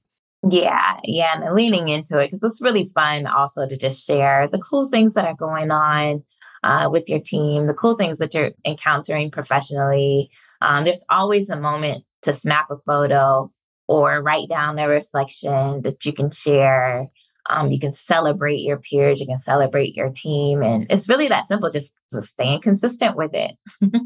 Yeah 0.49 0.99
yeah 1.03 1.41
and 1.41 1.55
leaning 1.55 1.89
into 1.89 2.19
it 2.19 2.27
because 2.27 2.43
it's 2.43 2.61
really 2.61 2.89
fun 2.93 3.27
also 3.27 3.67
to 3.67 3.77
just 3.77 4.05
share 4.05 4.47
the 4.47 4.59
cool 4.59 4.89
things 4.89 5.13
that 5.13 5.25
are 5.25 5.35
going 5.35 5.71
on 5.71 6.23
uh, 6.63 6.89
with 6.91 7.09
your 7.09 7.19
team 7.19 7.67
the 7.67 7.73
cool 7.73 7.95
things 7.95 8.17
that 8.17 8.33
you're 8.33 8.51
encountering 8.65 9.31
professionally. 9.31 10.29
Um, 10.61 10.85
there's 10.85 11.03
always 11.09 11.49
a 11.49 11.59
moment 11.59 12.05
to 12.21 12.31
snap 12.31 12.71
a 12.71 12.77
photo 12.85 13.51
or 13.89 14.21
write 14.21 14.47
down 14.47 14.79
a 14.79 14.87
reflection 14.87 15.81
that 15.81 16.05
you 16.05 16.13
can 16.13 16.31
share 16.31 17.09
um, 17.49 17.71
you 17.71 17.79
can 17.79 17.93
celebrate 17.93 18.59
your 18.59 18.77
peers, 18.77 19.19
you 19.19 19.27
can 19.27 19.37
celebrate 19.37 19.95
your 19.95 20.09
team. 20.09 20.63
And 20.63 20.87
it's 20.89 21.09
really 21.09 21.27
that 21.27 21.45
simple, 21.45 21.69
just, 21.69 21.93
just 22.11 22.29
staying 22.29 22.61
consistent 22.61 23.15
with 23.15 23.31
it. 23.33 23.57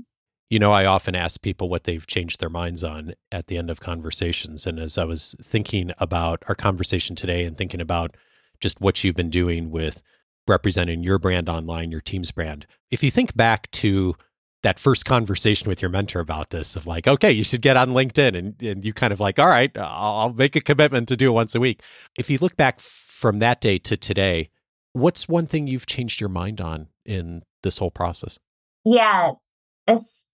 you 0.49 0.59
know, 0.59 0.71
I 0.71 0.85
often 0.85 1.15
ask 1.15 1.41
people 1.41 1.69
what 1.69 1.83
they've 1.83 2.05
changed 2.07 2.39
their 2.39 2.49
minds 2.49 2.83
on 2.83 3.13
at 3.31 3.47
the 3.47 3.57
end 3.57 3.69
of 3.69 3.79
conversations. 3.79 4.65
And 4.65 4.79
as 4.79 4.97
I 4.97 5.03
was 5.03 5.35
thinking 5.41 5.91
about 5.99 6.43
our 6.47 6.55
conversation 6.55 7.15
today 7.15 7.43
and 7.43 7.57
thinking 7.57 7.81
about 7.81 8.15
just 8.59 8.81
what 8.81 9.03
you've 9.03 9.15
been 9.15 9.29
doing 9.29 9.69
with 9.69 10.01
representing 10.47 11.03
your 11.03 11.19
brand 11.19 11.49
online, 11.49 11.91
your 11.91 12.01
team's 12.01 12.31
brand, 12.31 12.65
if 12.89 13.03
you 13.03 13.11
think 13.11 13.35
back 13.35 13.69
to 13.71 14.15
that 14.63 14.79
first 14.79 15.05
conversation 15.05 15.69
with 15.69 15.81
your 15.81 15.89
mentor 15.89 16.19
about 16.19 16.49
this 16.49 16.75
of 16.75 16.87
like, 16.87 17.07
okay, 17.07 17.31
you 17.31 17.43
should 17.43 17.61
get 17.61 17.77
on 17.77 17.89
LinkedIn 17.89 18.37
and, 18.37 18.61
and 18.61 18.83
you 18.83 18.93
kind 18.93 19.13
of 19.13 19.19
like, 19.19 19.37
all 19.37 19.47
right, 19.47 19.71
I'll, 19.77 20.33
make 20.33 20.55
a 20.55 20.61
commitment 20.61 21.07
to 21.09 21.17
do 21.17 21.29
it 21.29 21.33
once 21.33 21.53
a 21.55 21.59
week. 21.59 21.81
If 22.17 22.29
you 22.29 22.37
look 22.41 22.57
back 22.57 22.79
from 23.17 23.39
that 23.39 23.59
day 23.59 23.79
to 23.79 23.97
today, 23.97 24.47
what's 24.93 25.27
one 25.27 25.47
thing 25.47 25.65
you've 25.65 25.87
changed 25.87 26.21
your 26.21 26.29
mind 26.29 26.61
on 26.61 26.87
in 27.03 27.41
this 27.63 27.79
whole 27.79 27.89
process? 27.89 28.37
Yeah, 28.85 29.31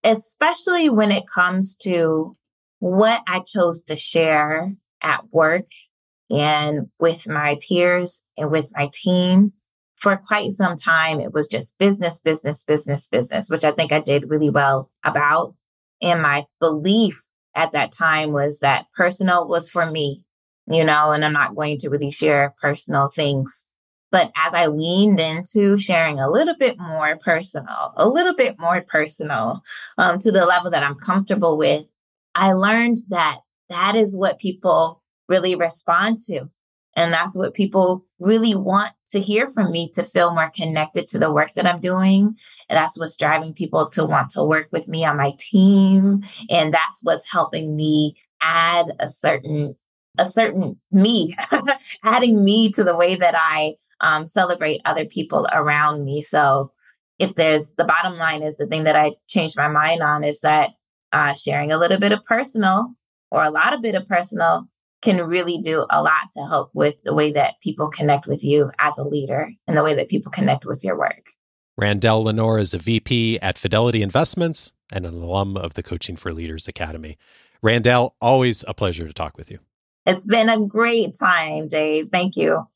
especially 0.03 0.89
when 0.89 1.09
it 1.09 1.23
comes 1.33 1.75
to 1.77 2.35
what 2.79 3.21
I 3.25 3.39
chose 3.39 3.83
to 3.85 3.95
share 3.95 4.73
at 5.01 5.23
work 5.31 5.69
and 6.29 6.89
with 6.99 7.25
my 7.25 7.57
peers 7.65 8.21
and 8.37 8.51
with 8.51 8.69
my 8.75 8.89
team. 8.93 9.53
For 9.95 10.17
quite 10.17 10.51
some 10.51 10.75
time, 10.75 11.21
it 11.21 11.31
was 11.31 11.47
just 11.47 11.77
business, 11.77 12.19
business, 12.19 12.63
business, 12.63 13.07
business, 13.07 13.49
which 13.49 13.63
I 13.63 13.71
think 13.71 13.93
I 13.93 14.01
did 14.01 14.29
really 14.29 14.49
well 14.49 14.91
about. 15.05 15.55
And 16.01 16.21
my 16.21 16.43
belief 16.59 17.25
at 17.55 17.71
that 17.71 17.93
time 17.93 18.33
was 18.33 18.59
that 18.59 18.87
personal 18.93 19.47
was 19.47 19.69
for 19.69 19.89
me 19.89 20.25
you 20.67 20.83
know, 20.83 21.11
and 21.11 21.23
I'm 21.23 21.33
not 21.33 21.55
going 21.55 21.77
to 21.79 21.89
really 21.89 22.11
share 22.11 22.53
personal 22.61 23.09
things. 23.09 23.67
But 24.11 24.31
as 24.37 24.53
I 24.53 24.67
leaned 24.67 25.19
into 25.19 25.77
sharing 25.77 26.19
a 26.19 26.29
little 26.29 26.55
bit 26.55 26.77
more 26.77 27.17
personal, 27.17 27.93
a 27.97 28.07
little 28.07 28.35
bit 28.35 28.59
more 28.59 28.81
personal 28.81 29.63
um, 29.97 30.19
to 30.19 30.31
the 30.31 30.45
level 30.45 30.69
that 30.69 30.83
I'm 30.83 30.95
comfortable 30.95 31.57
with, 31.57 31.87
I 32.35 32.53
learned 32.53 32.97
that 33.09 33.39
that 33.69 33.95
is 33.95 34.15
what 34.15 34.37
people 34.37 35.01
really 35.27 35.55
respond 35.55 36.19
to. 36.27 36.49
And 36.95 37.11
that's 37.11 37.35
what 37.35 37.55
people 37.55 38.05
really 38.19 38.53
want 38.53 38.91
to 39.07 39.19
hear 39.19 39.49
from 39.49 39.71
me 39.71 39.89
to 39.95 40.03
feel 40.03 40.33
more 40.33 40.51
connected 40.55 41.07
to 41.07 41.17
the 41.17 41.31
work 41.31 41.55
that 41.55 41.65
I'm 41.65 41.79
doing. 41.79 42.37
And 42.69 42.77
that's 42.77 42.99
what's 42.99 43.17
driving 43.17 43.53
people 43.53 43.89
to 43.89 44.05
want 44.05 44.29
to 44.31 44.43
work 44.43 44.67
with 44.71 44.87
me 44.87 45.03
on 45.05 45.17
my 45.17 45.33
team. 45.39 46.23
And 46.51 46.71
that's 46.71 47.03
what's 47.03 47.25
helping 47.25 47.75
me 47.75 48.15
add 48.43 48.91
a 48.99 49.09
certain 49.09 49.75
a 50.17 50.25
certain 50.25 50.79
me, 50.91 51.35
adding 52.03 52.43
me 52.43 52.71
to 52.71 52.83
the 52.83 52.95
way 52.95 53.15
that 53.15 53.35
I 53.37 53.75
um, 54.01 54.27
celebrate 54.27 54.81
other 54.85 55.05
people 55.05 55.47
around 55.51 56.03
me. 56.03 56.21
So, 56.21 56.71
if 57.19 57.35
there's 57.35 57.71
the 57.77 57.83
bottom 57.83 58.17
line 58.17 58.41
is 58.41 58.57
the 58.57 58.65
thing 58.65 58.85
that 58.85 58.95
I 58.95 59.11
changed 59.27 59.55
my 59.55 59.67
mind 59.67 60.01
on 60.01 60.23
is 60.23 60.41
that 60.41 60.71
uh, 61.11 61.33
sharing 61.33 61.71
a 61.71 61.77
little 61.77 61.99
bit 61.99 62.11
of 62.11 62.23
personal 62.23 62.95
or 63.31 63.43
a 63.43 63.51
lot 63.51 63.73
of 63.73 63.81
bit 63.81 63.95
of 63.95 64.07
personal 64.07 64.67
can 65.03 65.21
really 65.21 65.59
do 65.59 65.85
a 65.89 66.01
lot 66.01 66.31
to 66.33 66.45
help 66.45 66.71
with 66.73 66.95
the 67.03 67.13
way 67.13 67.31
that 67.31 67.59
people 67.61 67.89
connect 67.89 68.25
with 68.25 68.43
you 68.43 68.71
as 68.79 68.97
a 68.97 69.03
leader 69.03 69.51
and 69.67 69.77
the 69.77 69.83
way 69.83 69.93
that 69.93 70.09
people 70.09 70.31
connect 70.31 70.65
with 70.65 70.83
your 70.83 70.97
work. 70.97 71.29
Randelle 71.79 72.23
Lenoir 72.23 72.59
is 72.59 72.73
a 72.73 72.77
VP 72.77 73.39
at 73.41 73.57
Fidelity 73.57 74.01
Investments 74.01 74.73
and 74.91 75.05
an 75.05 75.15
alum 75.15 75.57
of 75.57 75.73
the 75.73 75.83
Coaching 75.83 76.15
for 76.15 76.33
Leaders 76.33 76.67
Academy. 76.67 77.17
Randelle, 77.63 78.11
always 78.21 78.63
a 78.67 78.73
pleasure 78.73 79.07
to 79.07 79.13
talk 79.13 79.37
with 79.37 79.51
you. 79.51 79.59
It's 80.05 80.25
been 80.25 80.49
a 80.49 80.59
great 80.59 81.15
time, 81.17 81.67
Dave. 81.67 82.09
Thank 82.09 82.35
you. 82.35 82.67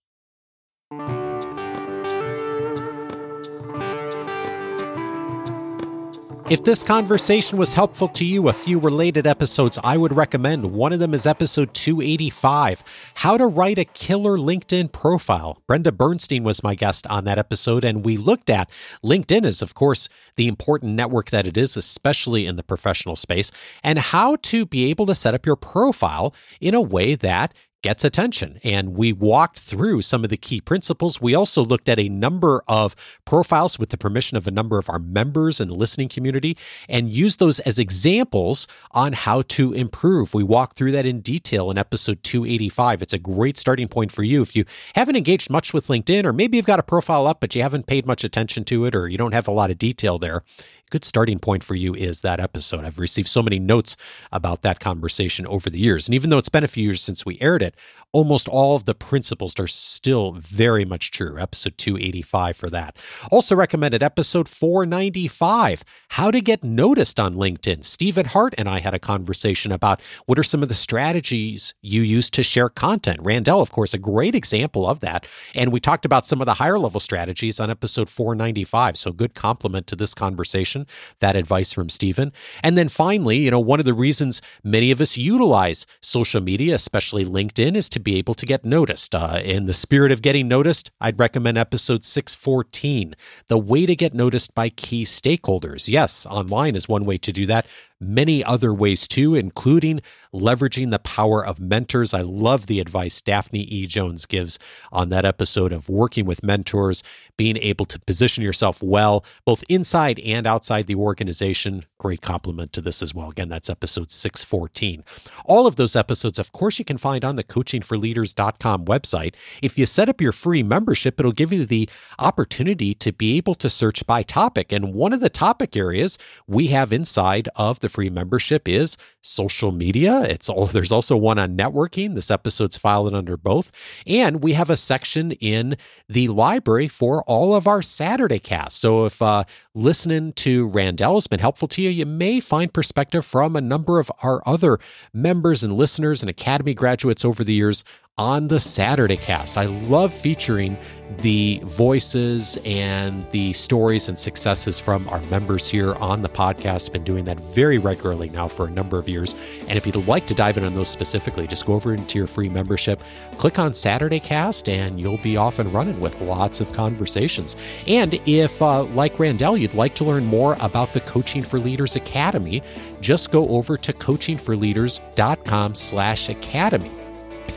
If 6.50 6.64
this 6.64 6.82
conversation 6.82 7.58
was 7.58 7.74
helpful 7.74 8.08
to 8.08 8.24
you, 8.24 8.48
a 8.48 8.54
few 8.54 8.80
related 8.80 9.28
episodes 9.28 9.78
I 9.84 9.98
would 9.98 10.16
recommend. 10.16 10.72
One 10.72 10.94
of 10.94 11.00
them 11.00 11.14
is 11.14 11.28
episode 11.28 11.74
285 11.74 12.86
How 13.16 13.38
to 13.38 13.48
Write 13.48 13.78
a 13.78 13.84
Killer 13.84 14.38
LinkedIn 14.38 14.94
Profile. 14.94 15.62
Brenda 15.68 15.92
Bernstein 15.92 16.46
was 16.46 16.64
my 16.64 16.74
guest 16.74 17.06
on 17.08 17.26
that 17.26 17.38
episode, 17.38 17.84
and 17.84 18.06
we 18.06 18.16
looked 18.16 18.50
at 18.50 18.70
LinkedIn 19.04 19.46
as, 19.46 19.62
of 19.62 19.74
course, 19.74 20.08
the 20.38 20.48
important 20.48 20.94
network 20.94 21.32
that 21.32 21.48
it 21.48 21.58
is, 21.58 21.76
especially 21.76 22.46
in 22.46 22.56
the 22.56 22.64
professional 22.64 23.18
space, 23.18 23.52
and 23.84 24.00
how 24.00 24.38
to 24.44 24.66
be 24.66 24.90
able 24.90 25.06
to 25.08 25.16
set 25.16 25.34
up 25.34 25.46
your 25.46 25.58
profile 25.58 26.34
in 26.62 26.74
a 26.74 26.80
way 26.80 27.14
that 27.16 27.54
gets 27.84 28.04
attention. 28.04 28.60
And 28.64 28.96
we 28.96 29.14
walked 29.14 29.60
through 29.60 30.02
some 30.02 30.24
of 30.24 30.30
the 30.30 30.38
key 30.38 30.62
principles. 30.62 31.22
We 31.22 31.36
also 31.36 31.64
looked 31.64 31.88
at 31.90 32.00
a 32.00 32.10
number 32.10 32.64
of 32.68 32.96
profiles 33.26 33.78
with 33.78 33.90
the 33.90 33.98
permission 33.98 34.36
of 34.38 34.48
a 34.48 34.52
number 34.52 34.80
of 34.80 34.90
our 34.90 35.00
members 35.00 35.62
in 35.62 35.68
the 35.68 35.76
listening 35.76 36.10
community 36.10 36.58
and 36.90 37.10
used 37.10 37.40
those 37.40 37.60
as 37.62 37.78
examples 37.78 38.68
on 38.92 39.14
how 39.14 39.44
to 39.44 39.74
improve. 39.74 40.34
We 40.34 40.44
walked 40.44 40.78
through 40.78 40.92
that 40.94 41.06
in 41.06 41.22
detail 41.22 41.70
in 41.70 41.78
episode 41.78 42.24
285. 42.24 43.02
It's 43.02 43.14
a 43.14 43.20
great 43.20 43.58
starting 43.58 43.88
point 43.88 44.12
for 44.12 44.24
you 44.24 44.42
if 44.42 44.56
you 44.56 44.66
haven't 44.96 45.16
engaged 45.16 45.50
much 45.50 45.74
with 45.74 45.88
LinkedIn, 45.88 46.26
or 46.26 46.34
maybe 46.34 46.58
you've 46.58 46.66
got 46.66 46.80
a 46.80 46.84
profile 46.84 47.28
up, 47.28 47.40
but 47.40 47.56
you 47.56 47.62
haven't 47.62 47.88
paid 47.88 48.06
much 48.06 48.24
attention 48.24 48.64
to 48.66 48.86
it, 48.86 48.96
or 48.96 49.08
you 49.08 49.18
don't 49.18 49.34
have 49.34 49.48
a 49.48 49.52
lot 49.52 49.70
of 49.70 49.78
detail 49.78 50.18
there 50.18 50.44
good 50.90 51.04
starting 51.06 51.40
point 51.40 51.64
for 51.64 51.76
you 51.76 51.94
is 51.94 52.22
that 52.22 52.40
episode. 52.40 52.86
I've 52.86 53.00
received 53.00 53.28
so 53.28 53.44
many 53.44 53.60
notes 53.60 53.98
about 54.32 54.62
that 54.62 54.80
conversation 54.80 55.46
over 55.48 55.70
the 55.70 55.80
years. 55.80 56.08
And 56.08 56.16
even 56.16 56.30
though 56.30 56.38
it's 56.38 56.50
been 56.50 56.64
a 56.64 56.68
few 56.68 56.84
years 56.84 57.02
since 57.02 57.26
we 57.26 57.38
aired 57.42 57.62
it, 57.62 57.76
almost 58.18 58.48
all 58.48 58.76
of 58.76 58.86
the 58.86 58.96
principles 58.96 59.54
are 59.60 59.68
still 59.68 60.32
very 60.32 60.84
much 60.84 61.12
true. 61.12 61.38
Episode 61.38 61.78
285 61.78 62.58
for 62.58 62.68
that. 62.68 62.96
Also 63.32 63.56
recommended 63.56 64.02
episode 64.02 64.50
495 64.50 65.84
How 66.10 66.32
to 66.32 66.42
Get 66.42 66.64
Noticed 66.64 67.20
on 67.20 67.36
LinkedIn. 67.36 67.86
Stephen 67.86 68.26
Hart 68.26 68.56
and 68.58 68.68
I 68.68 68.80
had 68.80 68.96
a 68.96 69.00
conversation 69.00 69.72
about 69.72 70.02
what 70.26 70.40
are 70.40 70.44
some 70.44 70.64
of 70.64 70.68
the 70.68 70.74
strategies 70.74 71.76
you 71.84 72.02
use 72.02 72.32
to 72.32 72.42
share 72.42 72.70
content. 72.70 73.22
Randelle, 73.22 73.62
of 73.62 73.70
course, 73.70 73.94
a 73.94 74.00
great 74.00 74.34
example 74.34 74.90
of 74.90 75.02
that. 75.02 75.28
And 75.54 75.72
we 75.72 75.80
talked 75.80 76.04
about 76.04 76.26
some 76.26 76.42
of 76.42 76.48
the 76.48 76.56
higher 76.56 76.80
level 76.80 77.00
strategies 77.00 77.60
on 77.60 77.70
episode 77.70 78.10
495. 78.10 78.98
So, 78.98 79.12
good 79.12 79.36
compliment 79.36 79.86
to 79.88 79.96
this 79.96 80.16
conversation, 80.16 80.88
that 81.20 81.36
advice 81.36 81.72
from 81.72 81.88
Stephen. 81.88 82.34
And 82.64 82.80
then 82.80 82.90
finally, 82.90 83.38
you 83.38 83.52
know, 83.52 83.60
one 83.60 83.80
of 83.80 83.86
the 83.86 83.94
reasons 83.94 84.42
many 84.64 84.90
of 84.90 85.02
us 85.02 85.18
utilize 85.18 85.86
social 86.02 86.42
media, 86.42 86.74
especially 86.74 87.24
LinkedIn, 87.24 87.76
is 87.76 87.90
to 87.90 88.07
be 88.08 88.16
able 88.16 88.36
to 88.36 88.46
get 88.46 88.64
noticed. 88.64 89.14
Uh, 89.14 89.42
in 89.44 89.66
the 89.66 89.74
spirit 89.74 90.14
of 90.14 90.22
getting 90.22 90.48
noticed, 90.48 90.92
I'd 91.02 91.20
recommend 91.20 91.58
episode 91.58 92.06
614 92.06 93.16
The 93.50 93.58
Way 93.58 93.86
to 93.86 93.98
Get 93.98 94.14
Noticed 94.14 94.56
by 94.56 94.70
Key 94.70 95.04
Stakeholders. 95.04 95.90
Yes, 95.90 96.26
online 96.26 96.78
is 96.78 96.88
one 96.88 97.04
way 97.04 97.18
to 97.18 97.34
do 97.34 97.46
that 97.48 97.66
many 98.00 98.44
other 98.44 98.74
ways 98.74 99.08
too, 99.08 99.36
including 99.36 100.02
leveraging 100.34 100.92
the 100.92 101.00
power 101.00 101.46
of 101.46 101.60
mentors. 101.60 102.14
I 102.14 102.22
love 102.22 102.68
the 102.68 102.80
advice 102.80 103.22
Daphne 103.22 103.62
E. 103.62 103.88
Jones 103.88 104.26
gives 104.26 104.60
on 104.92 105.10
that 105.10 105.26
episode 105.26 105.72
of 105.72 105.90
working 105.90 106.26
with 106.26 106.44
mentors, 106.44 107.04
being 107.38 107.58
able 107.58 107.86
to 107.86 108.00
position 108.00 108.44
yourself 108.44 108.84
well, 108.84 109.26
both 109.46 109.64
inside 109.70 110.20
and 110.20 110.46
outside 110.46 110.88
the 110.88 110.96
organization. 110.96 111.86
Great 111.98 112.22
compliment 112.22 112.74
to 112.74 112.82
this 112.82 113.02
as 113.02 113.14
well. 113.14 113.30
Again, 113.30 113.50
that's 113.50 113.70
episode 113.70 114.12
614. 114.12 115.04
All 115.46 115.66
of 115.66 115.76
those 115.76 115.96
episodes, 115.96 116.38
of 116.38 116.52
course, 116.52 116.78
you 116.80 116.86
can 116.86 116.98
find 116.98 117.26
on 117.26 117.36
the 117.36 117.44
coachingforleaders.com 117.44 118.86
website. 118.86 119.34
If 119.62 119.78
you 119.78 119.86
set 119.86 120.10
up 120.10 120.22
your 120.22 120.32
free 120.32 120.62
membership, 120.62 121.20
it'll 121.20 121.32
give 121.32 121.52
you 121.52 121.66
the 121.66 121.90
opportunity 122.20 122.94
to 122.96 123.12
be 123.12 123.38
able 123.38 123.56
to 123.56 123.70
search 123.70 124.06
by 124.06 124.24
topic. 124.24 124.72
And 124.72 124.94
one 124.94 125.14
of 125.14 125.20
the 125.20 125.30
topic 125.30 125.76
areas 125.76 126.18
we 126.48 126.68
have 126.68 126.94
inside 126.94 127.50
of 127.56 127.80
the 127.80 127.87
the 127.88 127.94
free 127.94 128.10
membership 128.10 128.68
is 128.68 128.98
social 129.22 129.72
media. 129.72 130.22
It's 130.24 130.50
all 130.50 130.68
there's 130.68 130.92
also 130.92 131.16
one 131.16 131.40
on 131.40 131.56
networking. 131.56 132.16
This 132.16 132.30
episode's 132.30 132.78
filed 132.78 133.14
under 133.14 133.38
both. 133.38 133.72
And 134.06 134.44
we 134.44 134.54
have 134.54 134.70
a 134.70 134.78
section 134.78 135.32
in 135.34 135.78
the 136.10 136.28
library 136.28 136.90
for 136.90 137.24
all 137.24 137.56
of 137.56 137.66
our 137.66 137.82
Saturday 137.82 138.40
casts. 138.40 138.80
So 138.80 139.06
if 139.06 139.22
uh, 139.22 139.46
listening 139.74 140.34
to 140.34 140.70
Randelle 140.70 141.16
has 141.16 141.28
been 141.28 141.40
helpful 141.40 141.68
to 141.70 141.82
you, 141.82 141.90
you 141.90 142.06
may 142.06 142.40
find 142.42 142.74
perspective 142.74 143.26
from 143.26 143.56
a 143.56 143.62
number 143.62 144.00
of 144.00 144.12
our 144.22 144.42
other 144.46 144.80
members 145.14 145.64
and 145.64 145.78
listeners 145.78 146.22
and 146.22 146.30
Academy 146.30 146.74
graduates 146.74 147.24
over 147.24 147.44
the 147.44 147.54
years 147.54 147.84
on 148.18 148.48
the 148.48 148.60
Saturday 148.60 149.16
cast. 149.16 149.58
I 149.58 149.66
love 149.66 150.12
featuring 150.12 150.76
the 151.20 151.62
voices 151.64 152.58
and 152.66 153.30
the 153.30 153.54
stories 153.54 154.10
and 154.10 154.20
successes 154.20 154.80
from 154.80 155.08
our 155.10 155.22
members 155.26 155.68
here 155.68 155.94
on 155.96 156.24
the 156.24 156.30
podcast. 156.30 156.88
I've 156.88 156.94
Been 156.94 157.04
doing 157.04 157.26
that 157.26 157.40
very 157.40 157.78
regularly 157.78 158.30
now 158.30 158.48
for 158.48 158.66
a 158.66 158.72
number 158.72 158.98
of 158.98 159.08
years. 159.08 159.36
And 159.68 159.78
if 159.78 159.86
you'd 159.86 159.96
like 160.08 160.26
to 160.28 160.34
dive 160.34 160.58
in 160.58 160.66
on 160.66 160.74
those 160.74 160.90
specifically, 160.90 161.46
just 161.46 161.68
go 161.68 161.74
over 161.74 161.94
into 161.94 162.18
your 162.18 162.26
free 162.26 162.50
membership, 162.50 163.02
click 163.38 163.60
on 163.60 163.76
Saturday 163.76 164.20
cast, 164.20 164.68
and 164.68 165.00
you'll 165.00 165.20
be 165.20 165.38
off 165.38 165.60
and 165.60 165.72
running 165.72 166.00
with 166.00 166.20
lots 166.22 166.60
of 166.60 166.72
conversations. 166.72 167.56
And 167.86 168.16
if, 168.26 168.60
uh, 168.64 168.84
like 168.84 169.14
Randelle, 169.18 169.60
you'd 169.60 169.76
like 169.76 169.94
to 169.96 170.04
learn 170.04 170.26
more 170.26 170.58
about 170.60 170.92
the 170.92 171.02
Coaching 171.02 171.44
for 171.44 171.60
Leaders 171.60 171.96
Academy, 171.96 172.64
just 173.00 173.32
go 173.32 173.48
over 173.50 173.78
to 173.78 173.94
coachingforleaders.com 173.94 175.76
slash 175.76 176.30
academy. 176.30 176.92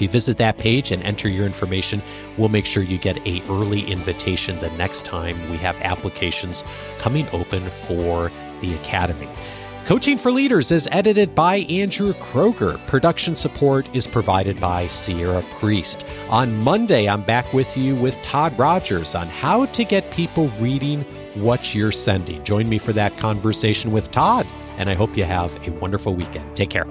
If 0.01 0.05
you 0.05 0.09
visit 0.09 0.39
that 0.39 0.57
page 0.57 0.93
and 0.93 1.03
enter 1.03 1.29
your 1.29 1.45
information, 1.45 2.01
we'll 2.39 2.49
make 2.49 2.65
sure 2.65 2.83
you 2.83 2.97
get 2.97 3.19
a 3.27 3.43
early 3.51 3.83
invitation 3.83 4.59
the 4.59 4.71
next 4.79 5.05
time 5.05 5.37
we 5.51 5.59
have 5.59 5.77
applications 5.83 6.65
coming 6.97 7.29
open 7.35 7.67
for 7.67 8.33
the 8.63 8.73
Academy. 8.77 9.29
Coaching 9.85 10.17
for 10.17 10.33
Leaders 10.33 10.71
is 10.71 10.89
edited 10.91 11.35
by 11.35 11.57
Andrew 11.57 12.15
Kroger. 12.15 12.79
Production 12.87 13.35
support 13.35 13.87
is 13.95 14.07
provided 14.07 14.59
by 14.59 14.87
Sierra 14.87 15.43
Priest. 15.59 16.07
On 16.31 16.57
Monday, 16.57 17.07
I'm 17.07 17.21
back 17.21 17.53
with 17.53 17.77
you 17.77 17.95
with 17.95 18.23
Todd 18.23 18.59
Rogers 18.59 19.15
on 19.15 19.27
how 19.27 19.67
to 19.67 19.85
get 19.85 20.11
people 20.13 20.49
reading 20.61 21.03
what 21.35 21.75
you're 21.75 21.93
sending. 21.93 22.43
Join 22.43 22.71
me 22.71 22.79
for 22.79 22.95
that 22.95 23.15
conversation 23.19 23.93
with 23.93 24.11
Todd, 24.11 24.47
and 24.79 24.89
I 24.89 24.95
hope 24.95 25.15
you 25.15 25.25
have 25.25 25.55
a 25.69 25.71
wonderful 25.73 26.15
weekend. 26.15 26.57
Take 26.57 26.71
care. 26.71 26.87